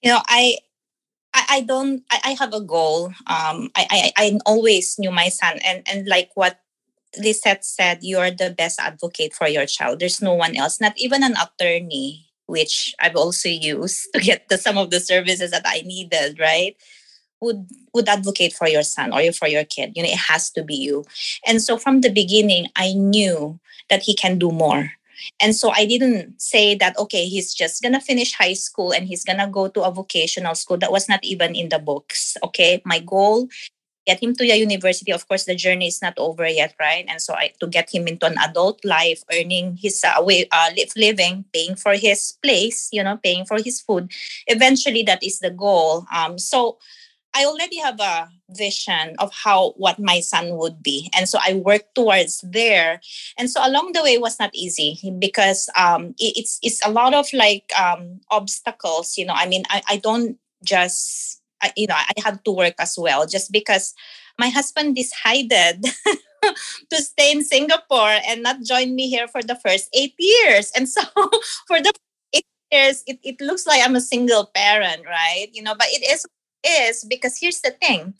[0.00, 0.56] You know, I
[1.34, 3.12] I, don't I, have a goal.
[3.34, 6.58] Um I, I I always knew my son and and like what
[7.16, 10.00] Lizette said, you're the best advocate for your child.
[10.00, 14.58] There's no one else, not even an attorney which I've also used to get the,
[14.58, 16.76] some of the services that I needed, right?
[17.40, 19.92] Would would advocate for your son or for your kid.
[19.94, 21.04] You know, it has to be you.
[21.46, 24.90] And so from the beginning, I knew that he can do more.
[25.38, 29.06] And so I didn't say that, okay, he's just going to finish high school and
[29.06, 30.78] he's going to go to a vocational school.
[30.78, 32.36] That was not even in the books.
[32.42, 32.82] Okay.
[32.84, 33.48] My goal
[34.08, 37.04] get him to a university of course the journey is not over yet right?
[37.08, 40.70] And so I, to get him into an adult life earning his uh, way uh,
[40.96, 44.10] living paying for his place you know paying for his food
[44.46, 46.06] eventually that is the goal.
[46.14, 46.78] Um, so
[47.36, 51.10] i already have a vision of how what my son would be.
[51.12, 53.00] And so i worked towards there.
[53.36, 57.12] And so along the way was not easy because um, it, it's it's a lot
[57.12, 59.36] of like um, obstacles you know.
[59.36, 63.26] I mean I, I don't just I, you know, I had to work as well
[63.26, 63.94] just because
[64.38, 65.84] my husband decided
[66.90, 70.70] to stay in Singapore and not join me here for the first eight years.
[70.76, 71.02] And so
[71.66, 71.92] for the
[72.32, 75.48] eight years, it, it looks like I'm a single parent, right?
[75.52, 76.26] You know, but it is
[76.66, 78.14] is because here's the thing.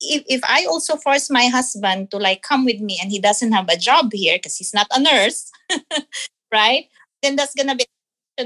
[0.00, 3.52] If, if I also force my husband to like come with me and he doesn't
[3.52, 5.50] have a job here because he's not a nurse,
[6.52, 6.86] right?
[7.22, 7.86] Then that's gonna be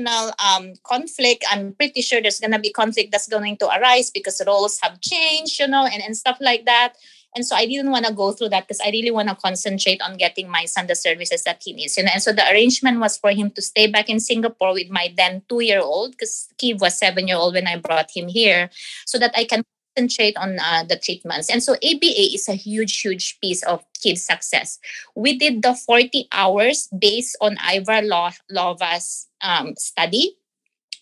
[0.04, 1.44] um, conflict.
[1.50, 5.00] I'm pretty sure there's going to be conflict that's going to arise because roles have
[5.00, 6.94] changed, you know, and, and stuff like that.
[7.36, 10.00] And so I didn't want to go through that because I really want to concentrate
[10.00, 11.96] on getting my son the services that he needs.
[11.96, 12.10] You know?
[12.12, 15.42] And so the arrangement was for him to stay back in Singapore with my then
[15.48, 18.70] two year old, because Kiv was seven year old when I brought him here,
[19.04, 19.64] so that I can
[19.96, 21.50] concentrate on uh, the treatments.
[21.50, 24.78] And so ABA is a huge, huge piece of kids' success.
[25.14, 30.36] We did the 40 hours based on Ivar Lovaas' um, study.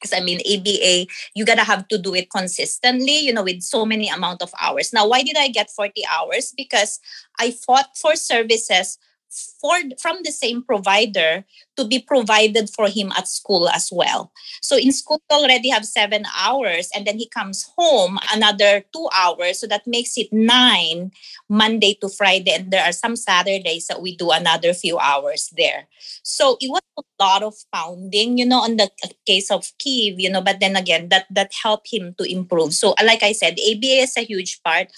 [0.01, 3.87] Because I mean, ABA, you gotta have to do it consistently, you know, with so
[3.87, 4.93] many amount of hours.
[4.93, 6.53] Now, why did I get 40 hours?
[6.55, 7.01] Because
[7.41, 8.99] I fought for services
[9.61, 11.45] for from the same provider
[11.77, 14.33] to be provided for him at school as well.
[14.61, 19.61] So in school already have 7 hours and then he comes home another 2 hours
[19.61, 21.11] so that makes it 9
[21.49, 25.89] Monday to Friday and there are some Saturdays that we do another few hours there.
[26.23, 28.91] So it was a lot of pounding, you know, on the
[29.27, 32.75] case of Kiev, you know, but then again that that helped him to improve.
[32.75, 34.93] So like I said, ABA is a huge part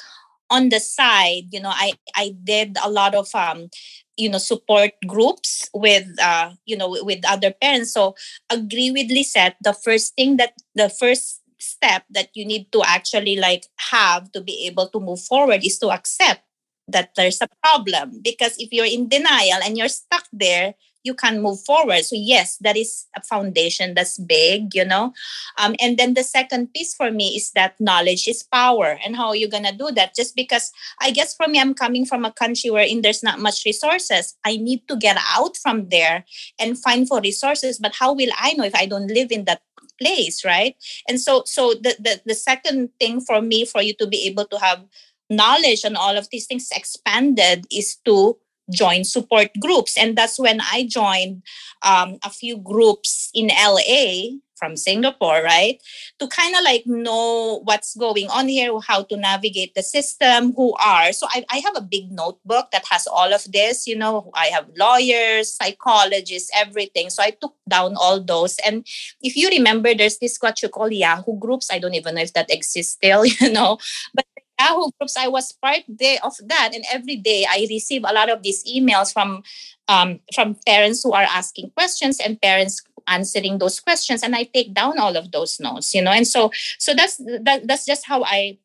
[0.51, 3.69] on the side you know i i did a lot of um
[4.17, 7.93] you know support groups with uh you know with other parents.
[7.93, 8.15] So
[8.51, 13.37] agree with lizette the first thing that the first step that you need to actually
[13.37, 16.43] like have to be able to move forward is to accept
[16.89, 18.21] that there's a problem.
[18.23, 20.75] Because if you're in denial and you're stuck there
[21.07, 22.05] you can move forward.
[22.05, 25.15] So yes that is a foundation that's big you know.
[25.57, 28.99] Um, and then the second piece for me is that knowledge is power.
[29.05, 30.15] And how are you gonna do that?
[30.15, 33.65] Just because i guess for me i'm coming from a country wherein there's not much
[33.65, 34.35] resources.
[34.45, 36.25] I need to get out from there
[36.59, 37.79] and find for resources.
[37.79, 39.63] But how will i know if i don't live in that
[39.99, 40.77] place right?
[41.09, 44.45] And so so the, the the second thing for me for you to be able
[44.47, 44.85] to have
[45.29, 48.37] knowledge on all of these things expanded is to
[48.71, 49.97] join support groups.
[49.97, 51.43] And that's when I joined
[51.83, 55.81] um, a few groups in LA from Singapore, right?
[56.19, 60.75] To kind of like know what's going on here, how to navigate the system, who
[60.85, 61.13] are.
[61.13, 63.87] So I, I have a big notebook that has all of this.
[63.87, 67.11] You know, I have lawyers, psychologists, everything.
[67.11, 68.57] So I took down all those.
[68.67, 68.87] And
[69.21, 71.71] if you remember, there's this what you call Yahoo groups.
[71.71, 73.79] I don't even know if that exists still, you know,
[74.15, 74.25] but
[74.59, 78.31] Yahoo groups, I was part day of that, and every day I receive a lot
[78.31, 79.43] of these emails from
[79.89, 84.75] um, from parents who are asking questions and parents answering those questions, and I take
[84.75, 86.11] down all of those notes, you know.
[86.11, 88.59] And so, so that's that, that's just how I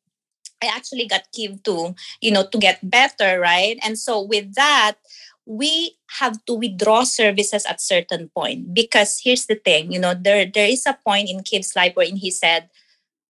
[0.64, 3.78] I actually got Kiev to you know to get better, right?
[3.84, 4.96] And so with that,
[5.46, 10.46] we have to withdraw services at certain point because here's the thing, you know, there
[10.46, 12.70] there is a point in Kiev's life wherein he said,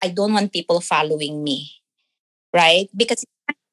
[0.03, 1.78] "I don't want people following me."
[2.53, 2.89] Right?
[2.97, 3.25] Because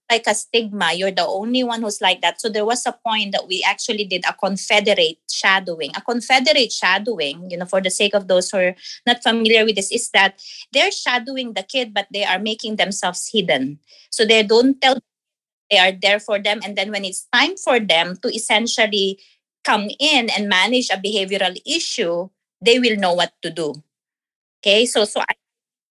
[0.09, 0.93] like a stigma.
[0.93, 2.39] You're the only one who's like that.
[2.39, 5.91] So there was a point that we actually did a confederate shadowing.
[5.95, 9.75] A confederate shadowing, you know, for the sake of those who are not familiar with
[9.75, 13.79] this, is that they're shadowing the kid, but they are making themselves hidden.
[14.09, 14.99] So they don't tell
[15.71, 16.59] they are there for them.
[16.63, 19.19] And then when it's time for them to essentially
[19.63, 22.29] come in and manage a behavioral issue,
[22.61, 23.73] they will know what to do.
[24.61, 25.33] Okay, so so I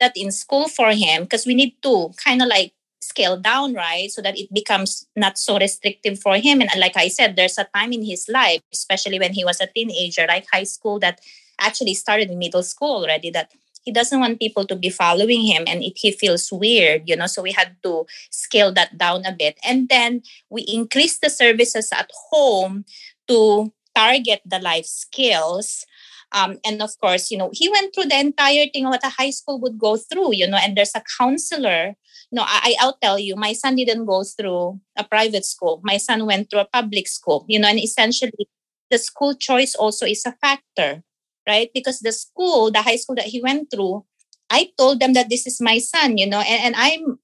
[0.05, 4.11] that in school for him because we need to kind of like scale down, right?
[4.11, 6.61] So that it becomes not so restrictive for him.
[6.61, 9.61] And uh, like I said, there's a time in his life, especially when he was
[9.61, 11.21] a teenager, like high school, that
[11.59, 13.53] actually started in middle school already, that
[13.85, 17.27] he doesn't want people to be following him and it, he feels weird, you know.
[17.27, 19.59] So we had to scale that down a bit.
[19.65, 22.85] And then we increased the services at home
[23.29, 25.87] to target the life skills
[26.35, 29.31] um, and of course, you know, he went through the entire thing what a high
[29.31, 31.95] school would go through, you know, and there's a counselor.
[32.33, 35.81] No, I, I'll tell you, my son didn't go through a private school.
[35.85, 38.49] My son went through a public school, you know, and essentially
[38.91, 41.05] the school choice also is a factor,
[41.49, 41.71] right?
[41.73, 44.05] Because the school, the high school that he went through,
[44.51, 47.19] I told them that this is my son, you know, and, and I'm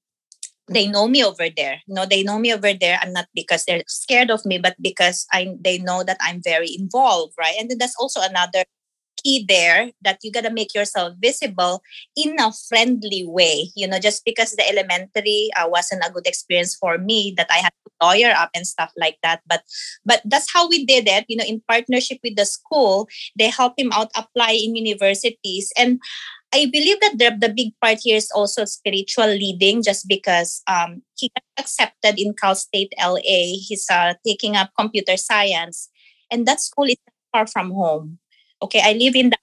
[0.69, 1.81] they know me over there.
[1.85, 4.75] You know, they know me over there, and not because they're scared of me, but
[4.81, 7.55] because I they know that I'm very involved, right?
[7.59, 8.63] And then that's also another
[9.23, 11.81] key there that you got to make yourself visible
[12.15, 13.69] in a friendly way.
[13.75, 17.57] You know just because the elementary uh, wasn't a good experience for me that i
[17.57, 19.41] had to lawyer up and stuff like that.
[19.47, 19.61] But
[20.05, 23.07] but that's how we did it you know in partnership with the school.
[23.37, 25.71] They help him out apply in universities.
[25.77, 25.99] And
[26.53, 31.01] I believe that the, the big part here is also spiritual leading, just because um,
[31.15, 33.55] he got accepted in Cal State LA.
[33.55, 35.89] He's uh, taking up computer science,
[36.29, 36.97] and that school is
[37.31, 38.19] far from home
[38.61, 39.37] okay, I live in the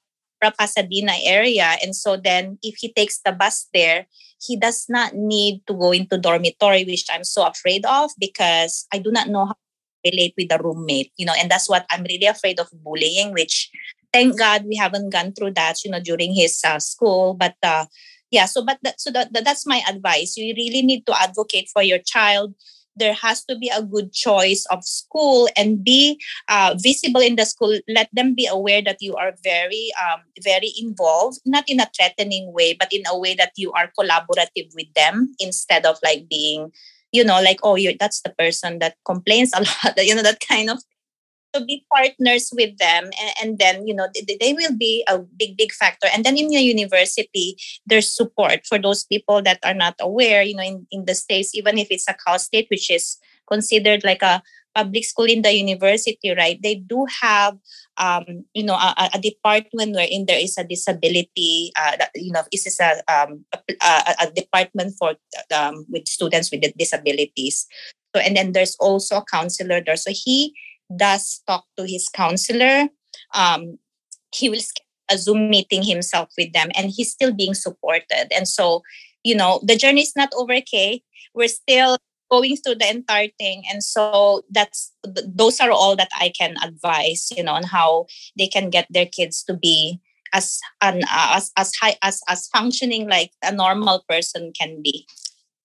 [0.59, 1.77] Pasadena area.
[1.83, 4.07] And so then if he takes the bus there,
[4.41, 8.99] he does not need to go into dormitory, which I'm so afraid of because I
[8.99, 12.05] do not know how to relate with a roommate, you know, and that's what I'm
[12.05, 13.71] really afraid of bullying, which
[14.13, 17.35] thank God we haven't gone through that, you know, during his uh, school.
[17.35, 17.87] But uh,
[18.31, 20.37] yeah, so but that, so that, that's my advice.
[20.37, 22.55] You really need to advocate for your child
[22.99, 27.47] there has to be a good choice of school and be uh, visible in the
[27.47, 27.79] school.
[27.89, 32.53] Let them be aware that you are very um, very involved not in a threatening
[32.53, 36.71] way but in a way that you are collaborative with them instead of like being
[37.13, 40.41] you know like oh you that's the person that complains a lot you know that
[40.41, 40.83] kind of
[41.55, 45.19] to be partners with them and, and then you know they, they, will be a
[45.19, 46.09] big big factor.
[46.13, 47.57] And then in the university
[47.87, 51.55] there's support for those people that are not aware you know in, in the states
[51.55, 53.19] even if it's a cal state which is
[53.51, 54.43] considered like a
[54.75, 56.61] public school in the university right?
[56.63, 57.57] They do have
[57.97, 62.67] um, you know a, a department wherein there is a disability uh, you know this
[62.67, 65.15] is a, um, a, a department for
[65.55, 67.67] um, with students with disabilities.
[68.15, 69.97] So and then there's also a counselor there.
[69.97, 70.55] So he
[70.95, 72.89] does talk to his counselor,
[73.35, 73.79] um,
[74.35, 74.61] he will
[75.11, 78.29] a Zoom meeting himself with them, and he's still being supported.
[78.35, 78.83] And so,
[79.25, 80.55] you know, the journey is not over.
[80.55, 81.03] Okay,
[81.35, 81.97] we're still
[82.31, 87.33] going through the entire thing, and so that's those are all that I can advise.
[87.35, 90.01] You know, on how they can get their kids to be
[90.33, 95.07] as an uh, as as high as as functioning like a normal person can be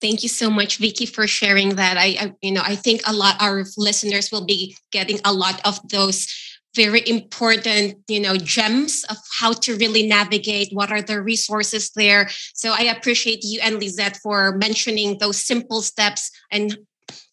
[0.03, 1.95] Thank you so much, Vickie, for sharing that.
[1.95, 5.31] I, I, you know, I think a lot of our listeners will be getting a
[5.31, 6.27] lot of those
[6.75, 10.73] very important, you know, gems of how to really navigate.
[10.73, 12.29] What are the resources there?
[12.53, 16.77] So I appreciate you and Lizette for mentioning those simple steps and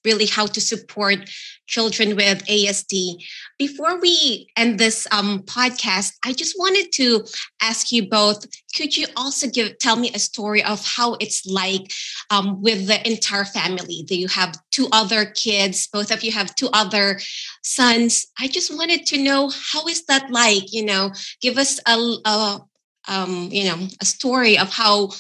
[0.05, 1.19] really how to support
[1.67, 3.23] children with ASD.
[3.59, 7.25] Before we end this um, podcast, I just wanted to
[7.63, 8.45] ask you both:
[8.75, 11.93] Could you also give tell me a story of how it's like
[12.31, 14.05] um, with the entire family?
[14.07, 15.87] Do you have two other kids?
[15.87, 17.21] Both of you have two other
[17.63, 18.27] sons.
[18.39, 20.73] I just wanted to know how is that like?
[20.73, 22.61] You know, give us a, a
[23.09, 25.11] um, you know a story of how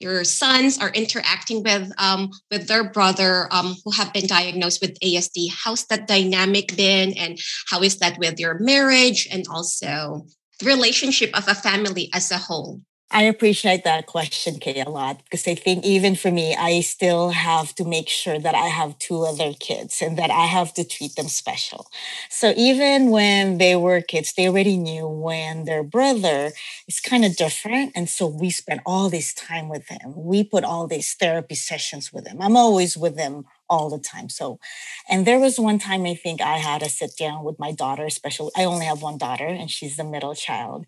[0.00, 4.98] your sons are interacting with um, with their brother um, who have been diagnosed with
[5.00, 5.50] ASD.
[5.52, 7.38] How's that dynamic been, and
[7.68, 10.26] how is that with your marriage and also
[10.58, 12.80] the relationship of a family as a whole?
[13.12, 17.30] I appreciate that question, Kaye, a lot because I think even for me, I still
[17.30, 20.84] have to make sure that I have two other kids and that I have to
[20.84, 21.86] treat them special.
[22.28, 26.52] So even when they were kids, they already knew when their brother
[26.86, 27.92] is kind of different.
[27.96, 30.14] And so we spent all this time with him.
[30.14, 32.38] We put all these therapy sessions with him.
[32.40, 34.28] I'm always with him all the time.
[34.28, 34.60] So,
[35.08, 38.04] and there was one time I think I had to sit down with my daughter,
[38.04, 40.84] especially I only have one daughter and she's the middle child.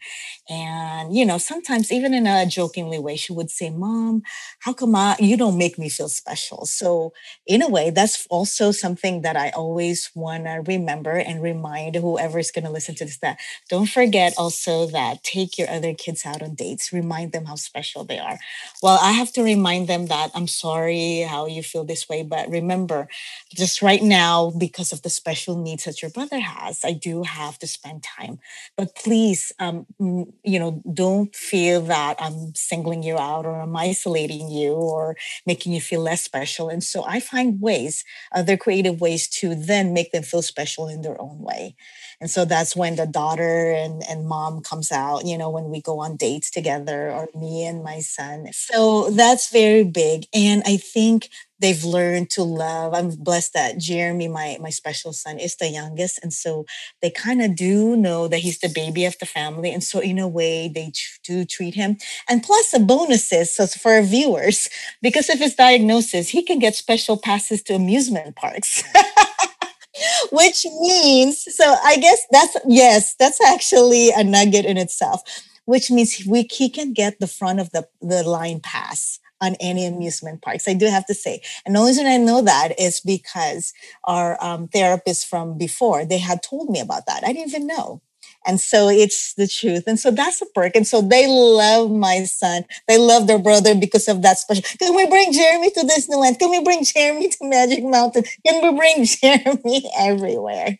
[0.49, 4.23] And, you know, sometimes even in a jokingly way, she would say, Mom,
[4.61, 6.67] how come I, you don't make me feel special?
[6.67, 7.13] So,
[7.47, 12.39] in a way, that's also something that I always want to remember and remind whoever
[12.39, 16.27] is going to listen to this that don't forget also that take your other kids
[16.27, 18.39] out on dates, remind them how special they are.
[18.83, 22.49] Well, I have to remind them that I'm sorry how you feel this way, but
[22.51, 23.09] remember remember
[23.55, 27.59] just right now because of the special needs that your brother has i do have
[27.59, 28.39] to spend time.
[28.77, 34.51] But please um, you know don't feel that i'm singling you out or i'm isolating
[34.51, 35.17] you or
[35.47, 36.69] making you feel less special.
[36.69, 41.03] And so i find ways other creative ways to then make them feel special in
[41.03, 41.77] their own way.
[42.21, 45.81] And so that's when the daughter and, and mom comes out you know when we
[45.81, 48.49] go on dates together or me and my son.
[48.53, 50.27] So that's very big.
[50.35, 51.29] And i think
[51.63, 52.93] they've learned to love.
[52.93, 56.67] I'm blessed that Jeremy, my my special son, is the youngest, and so
[57.01, 60.19] they kind of do know that he's the baby of the family, and so in
[60.19, 60.93] a way they
[61.25, 61.97] do treat him.
[62.29, 64.69] And plus, the bonuses so for our viewers,
[65.01, 68.83] because of his diagnosis, he can get special passes to amusement parks.
[70.33, 75.23] Which means, so I guess that's yes, that's actually a nugget in itself.
[75.65, 79.87] Which means we he can get the front of the the line pass on any
[79.87, 80.69] amusement parks.
[80.69, 81.43] I do have to say.
[81.67, 83.75] And the only reason I know that is because
[84.05, 87.25] our um, therapist from before, they had told me about that.
[87.25, 88.03] I didn't even know.
[88.47, 89.85] And so it's the truth.
[89.87, 90.77] And so that's a perk.
[90.77, 92.65] And so they love my son.
[92.89, 94.65] They love their brother because of that special.
[94.79, 96.39] Can we bring Jeremy to Disneyland?
[96.39, 98.25] Can we bring Jeremy to Magic Mountain?
[98.47, 100.79] Can we bring Jeremy everywhere?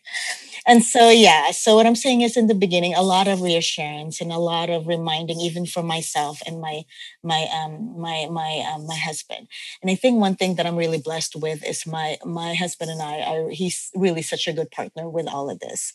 [0.65, 4.21] And so yeah so what i'm saying is in the beginning a lot of reassurance
[4.21, 6.83] and a lot of reminding even for myself and my
[7.21, 9.47] my um my my um, my husband
[9.81, 13.01] and i think one thing that i'm really blessed with is my my husband and
[13.01, 15.93] i are he's really such a good partner with all of this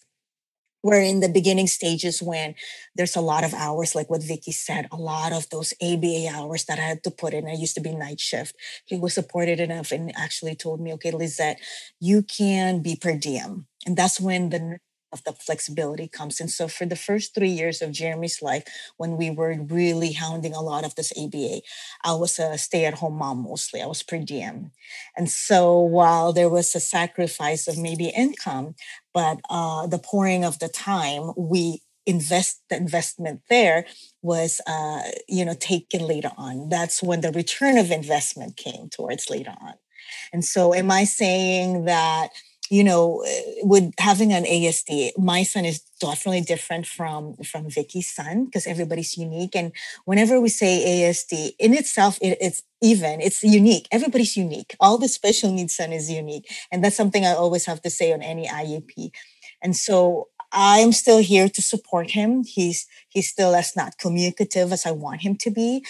[0.83, 2.55] we're in the beginning stages when
[2.95, 6.65] there's a lot of hours, like what Vickie said, a lot of those ABA hours
[6.67, 7.49] that I had to put in.
[7.49, 8.55] I used to be night shift.
[8.87, 11.59] He was supported enough and actually told me, okay, Lizette,
[11.99, 13.67] you can be per diem.
[13.89, 14.79] And that's when the
[15.11, 16.39] of the flexibility comes.
[16.39, 18.65] And so for the first three years of Jeremy's life,
[18.99, 21.63] when we were really hounding a lot of this ABA,
[22.05, 23.81] I was a stay-at-home mom mostly.
[23.81, 24.73] I was per diem.
[25.17, 28.75] And so while there was a sacrifice of maybe income,
[29.15, 33.87] but uh, the pouring of the time, we invest the investment there
[34.21, 36.69] was uh, you know taken later on.
[36.69, 39.75] That's when the return of investment came towards later on.
[40.35, 42.31] And so am I saying that
[42.71, 43.25] you know,
[43.63, 49.17] with having an ASD, my son is definitely different from from Vickie's son because everybody's
[49.17, 49.57] unique.
[49.57, 49.73] And
[50.05, 53.89] whenever we say ASD, in itself, it, it's even it's unique.
[53.91, 54.77] Everybody's unique.
[54.81, 58.13] All the special needs son is unique, and that's something I always have to say
[58.13, 59.11] on any IEP.
[59.63, 62.45] And so I'm still here to support him.
[62.45, 65.85] He's he's still as not communicative as I want him to be,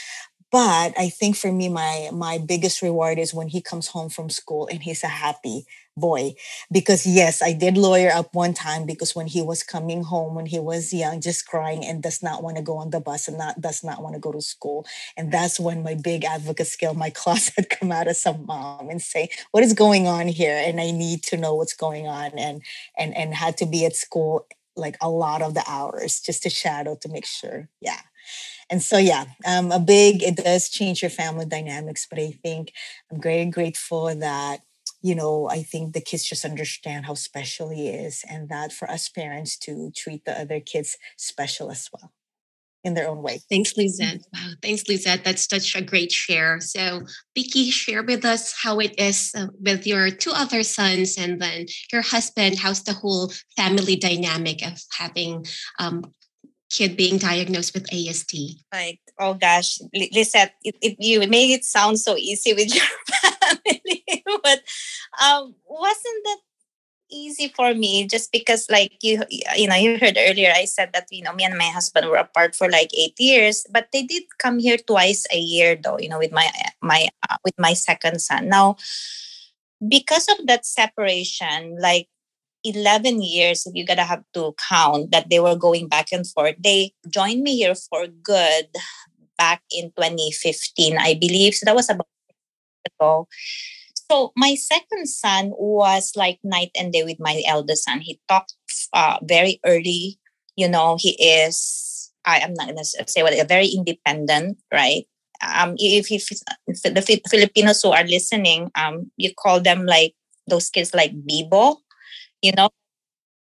[0.50, 4.30] but i think for me my my biggest reward is when he comes home from
[4.30, 5.64] school and he's a happy
[6.00, 6.34] boy.
[6.70, 10.46] Because yes i did lawyer up one time because when he was coming home when
[10.46, 13.38] he was young just crying and does not want to go on the bus and
[13.38, 14.86] not does not want to go to school.
[15.16, 19.02] And that's when my big advocate skill my closet come out as a mom and
[19.02, 20.62] say what is going on here?
[20.66, 22.62] And i need to know what's going on and
[22.96, 24.46] and and had to be at school
[24.76, 27.68] like a lot of the hours just to shadow to make sure.
[27.80, 27.98] Yeah.
[28.70, 32.72] And so yeah um, a big it does change your family dynamics but i think
[33.10, 34.60] i'm very grateful that
[35.00, 38.90] you know i think the kids just understand how special he is and that for
[38.90, 42.12] us parents to treat the other kids special as well
[42.84, 43.40] in their own way.
[43.50, 44.22] Thanks, Lizette.
[44.32, 45.24] Wow, thanks, Lizette.
[45.24, 46.60] That's such a great share.
[46.60, 47.02] So,
[47.36, 51.66] Vickie, share with us how it is uh, with your two other sons and then
[51.92, 52.58] your husband.
[52.58, 55.46] How's the whole family dynamic of having
[55.78, 56.12] um,
[56.70, 58.60] kid being diagnosed with ASD?
[58.72, 62.84] Like, oh gosh, Lizette, if, if you made it sound so easy with your
[63.22, 64.60] family, but
[65.22, 66.38] um, wasn't that
[67.10, 69.22] easy for me just because like you
[69.56, 72.16] you know you heard earlier i said that you know me and my husband were
[72.16, 76.08] apart for like eight years but they did come here twice a year though you
[76.08, 76.50] know with my
[76.82, 78.76] my uh, with my second son now
[79.88, 82.08] because of that separation like
[82.64, 86.56] 11 years, if you gotta have to count that they were going back and forth,
[86.58, 88.66] they joined me here for good
[89.36, 91.54] back in 2015, I believe.
[91.54, 92.06] So that was about
[93.00, 93.28] ago.
[94.10, 98.00] So my second son was like night and day with my eldest son.
[98.00, 98.54] He talked
[98.92, 100.18] uh, very early.
[100.56, 102.10] You know, he is.
[102.24, 103.32] I am not gonna say what.
[103.38, 105.04] A very independent, right?
[105.46, 106.28] Um, if, if,
[106.66, 110.14] if the Filipinos who are listening, um, you call them like
[110.48, 111.76] those kids like Bibo
[112.42, 112.68] you know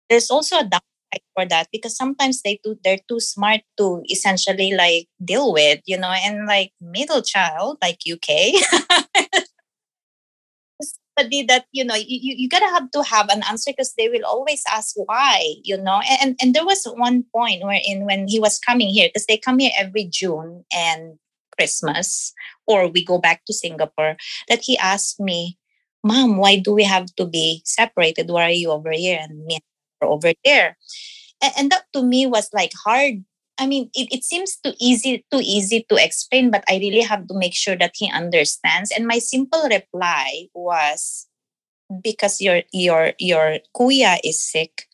[0.10, 4.74] there's also a downside for that because sometimes they too they're too smart to essentially
[4.74, 8.30] like deal with you know and like middle child like uk
[11.20, 14.26] somebody that you know you, you gotta have to have an answer because they will
[14.26, 18.40] always ask why you know and and there was one point where in when he
[18.40, 21.18] was coming here because they come here every june and
[21.58, 22.34] christmas
[22.68, 24.16] or we go back to singapore
[24.48, 25.58] that he asked me
[26.02, 28.30] Mom, why do we have to be separated?
[28.30, 29.60] Why are you over here and me
[30.02, 30.78] over there?
[31.44, 33.26] And, and that to me was like hard.
[33.60, 37.28] I mean, it, it seems too easy, too easy to explain, but I really have
[37.28, 38.92] to make sure that he understands.
[38.92, 41.28] And my simple reply was
[42.02, 44.86] because your your your kuya is sick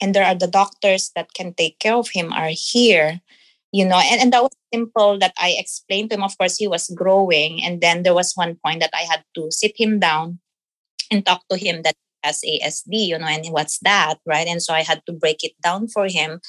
[0.00, 3.20] and there are the doctors that can take care of him are here
[3.72, 6.68] you know and, and that was simple that i explained to him of course he
[6.68, 10.38] was growing and then there was one point that i had to sit him down
[11.10, 14.46] and talk to him that as asd you know and what's that right?
[14.46, 16.40] And so i had to break it down for him.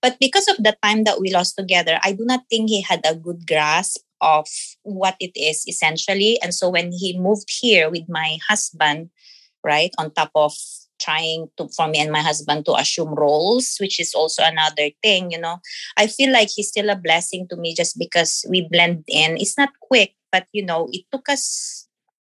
[0.00, 3.00] But because of the time that we lost together i do not think he had
[3.04, 4.46] a good grasp of
[4.84, 6.40] what it is essentially.
[6.40, 9.10] And so when he moved here with my husband
[9.64, 10.54] right on top of
[11.00, 15.32] trying to for me and my husband to assume roles which is also another thing
[15.32, 15.58] you know
[15.96, 19.36] i feel like he's still a blessing to me just because we blend in.
[19.36, 21.88] It's not quick but you know it took us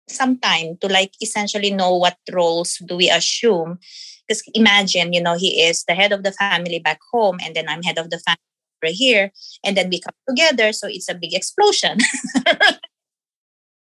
[0.09, 3.79] some time to like essentially know what roles do we assume
[4.27, 7.69] because imagine you know he is the head of the family back home and then
[7.69, 8.39] i'm head of the family
[8.93, 9.33] here
[9.65, 11.99] and then we come together so it's a big explosion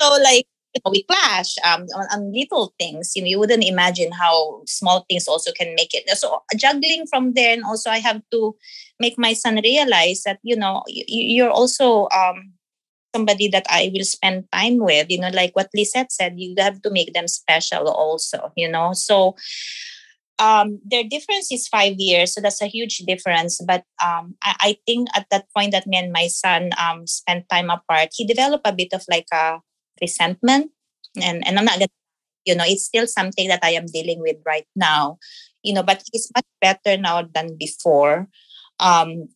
[0.01, 3.11] so like you know, we clash um, on, on, little things.
[3.15, 6.09] You know, you wouldn't imagine how small things also can make it.
[6.17, 8.55] So juggling from there, and also I have to
[8.99, 12.53] make my son realize that you know you, are also um,
[13.13, 15.07] somebody that I will spend time with.
[15.09, 18.51] You know, like what Lizette said, you have to make them special also.
[18.55, 19.35] You know, so
[20.39, 23.61] um, their difference is five years, so that's a huge difference.
[23.65, 27.47] But um, I, I, think at that point that me and my son um, spent
[27.49, 29.59] time apart, he developed a bit of like a
[30.01, 30.71] resentment
[31.21, 31.87] and and i'm not gonna
[32.43, 35.19] you know it's still something that i am dealing with right now
[35.63, 38.27] you know, but he's much better now than before.
[38.79, 39.29] Um,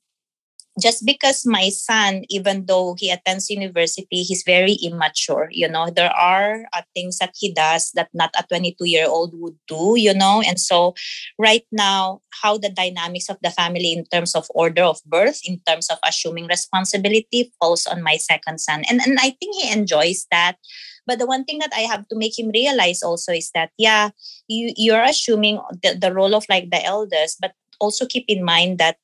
[0.79, 5.89] just because my son even though he attends university he's very immature you know?
[5.89, 9.95] There are uh, things that he does that not a 22 year old would do
[9.97, 10.41] you know?
[10.45, 10.93] And so
[11.37, 15.59] right now how the dynamics of the family in terms of order of birth in
[15.67, 18.83] terms of assuming responsibility falls on my second son.
[18.89, 20.57] And and i think he enjoys that.
[21.07, 24.11] But the one thing that i have to make him realize also is that yeah
[24.47, 28.77] you you're assuming the, the role of like the eldest but also keep in mind
[28.77, 28.97] that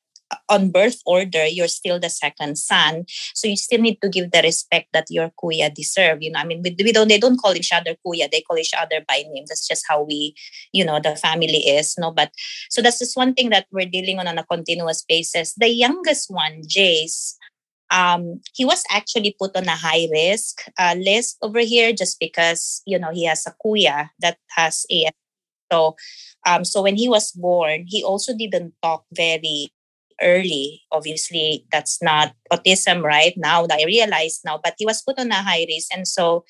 [0.50, 3.06] on birth order, you're still the second son.
[3.34, 6.22] So you still need to give the respect that your kuya deserve.
[6.22, 8.58] You know, I mean, we, we don't they don't call each other kuya, they call
[8.58, 9.46] each other by name.
[9.48, 10.36] That's just how we,
[10.72, 11.96] you know, the family is.
[11.98, 12.32] No, but
[12.70, 15.54] so that's just one thing that we're dealing on on a continuous basis.
[15.56, 17.36] The youngest one, Jace,
[17.94, 22.82] um, he was actually put on a high risk uh, list over here just because
[22.86, 25.10] you know he has a kuya that has a
[25.72, 25.96] so
[26.46, 29.72] um, so when he was born he also didn't talk very
[30.24, 30.82] early.
[30.92, 35.32] Obviously, that's not autism right now that I realize now, but he was put on
[35.32, 35.90] a high risk.
[35.94, 36.46] And so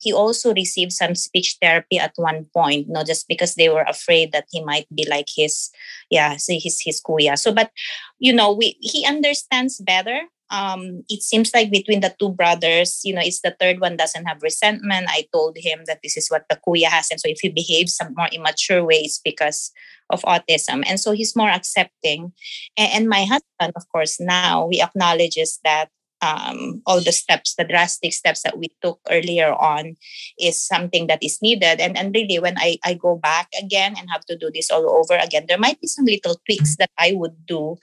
[0.00, 4.32] he also received some speech therapy at one point, not just because they were afraid
[4.32, 5.70] that he might be like his,
[6.10, 7.36] yeah, his his kuya.
[7.38, 7.70] So, but
[8.18, 13.14] you know, we he understands better um, it seems like between the two brothers, you
[13.14, 15.06] know, it's the third one doesn't have resentment.
[15.08, 17.10] I told him that this is what the kuya has.
[17.10, 19.70] And so if he behaves some more immature ways because
[20.10, 20.84] of autism.
[20.86, 22.32] And so he's more accepting.
[22.76, 25.90] And, and my husband, of course, now we acknowledges that
[26.20, 29.96] um, all the steps, the drastic steps that we took earlier on
[30.38, 31.80] is something that is needed.
[31.80, 34.90] And, and really, when I, I go back again and have to do this all
[34.90, 37.76] over again, there might be some little tweaks that I would do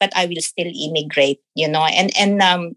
[0.00, 1.84] but I will still immigrate, you know.
[1.84, 2.76] And and um,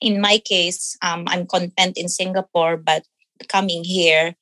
[0.00, 3.04] in my case, um, I'm content in Singapore, but
[3.48, 4.36] coming here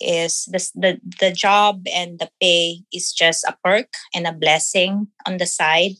[0.00, 5.08] is the, the the job and the pay is just a perk and a blessing
[5.26, 5.98] on the side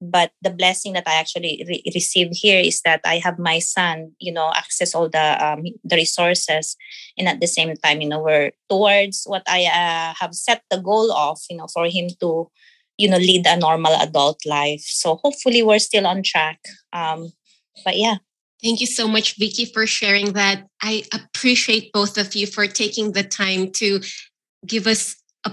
[0.00, 4.10] but the blessing that i actually re- received here is that i have my son
[4.18, 6.76] you know access all the um, the resources
[7.16, 10.78] and at the same time you know we're towards what i uh, have set the
[10.78, 12.50] goal of you know for him to
[12.96, 16.58] you know lead a normal adult life so hopefully we're still on track
[16.92, 17.32] um
[17.84, 18.16] but yeah
[18.62, 20.66] Thank you so much, Vickie, for sharing that.
[20.82, 24.00] I appreciate both of you for taking the time to
[24.66, 25.52] give us a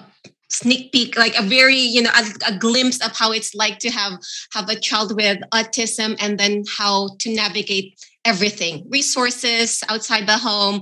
[0.49, 3.89] sneak peek, like a very, you know, a, a, glimpse of how it's like to
[3.89, 4.13] have
[4.53, 10.81] have a child with autism, and then how to navigate everything, resources outside the home,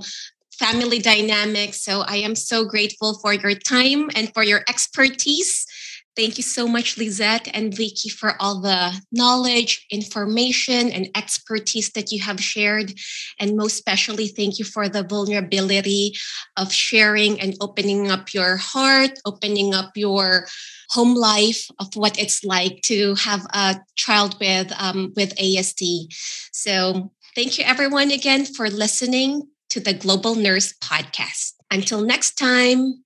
[0.52, 1.82] family dynamics.
[1.82, 5.66] So I am so grateful for your time and for your expertise
[6.14, 12.12] Thank you so much, Lizette and Vickie, for all the knowledge, information, and expertise that
[12.12, 12.92] you have shared.
[13.40, 16.14] And most especially, thank you for the vulnerability
[16.58, 20.46] of sharing and opening up your heart, opening up your
[20.90, 26.12] home life of what it's like to have a child with um, with ASD.
[26.52, 31.54] So, thank you everyone again for listening to the Global Nurse Podcast.
[31.70, 33.02] Until next time.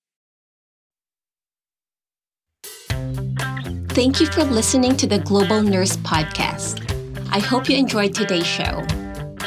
[3.97, 6.83] Thank you for listening to the Global Nurse Podcast.
[7.33, 8.87] I hope you enjoyed today's show.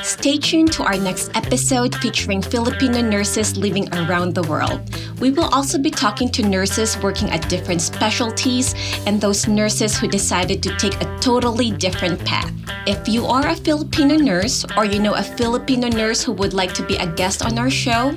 [0.09, 4.81] Stay tuned to our next episode featuring Filipino nurses living around the world.
[5.19, 8.73] We will also be talking to nurses working at different specialties
[9.05, 12.51] and those nurses who decided to take a totally different path.
[12.87, 16.73] If you are a Filipino nurse or you know a Filipino nurse who would like
[16.73, 18.09] to be a guest on our show,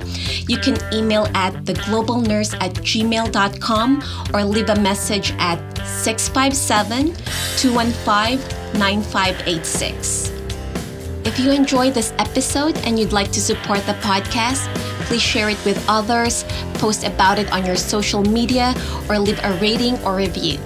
[0.49, 7.13] you can email at theglobalnurse at gmail.com or leave a message at 657
[7.59, 10.42] 215 9586.
[11.25, 14.67] If you enjoyed this episode and you'd like to support the podcast,
[15.07, 16.45] please share it with others,
[16.75, 18.75] post about it on your social media,
[19.09, 20.59] or leave a rating or review.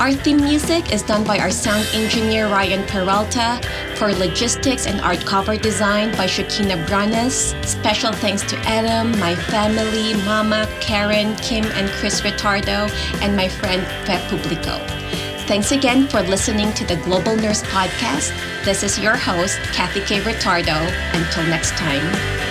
[0.00, 3.60] Our theme music is done by our sound engineer Ryan Peralta.
[3.96, 7.52] For logistics and art cover design by Shakina Branes.
[7.66, 12.88] Special thanks to Adam, my family, Mama, Karen, Kim, and Chris Retardo,
[13.20, 15.29] and my friend Feb Publico.
[15.50, 18.30] Thanks again for listening to the Global Nurse Podcast.
[18.64, 20.78] This is your host, Kathy Kaye Retardo.
[21.12, 22.49] Until next time.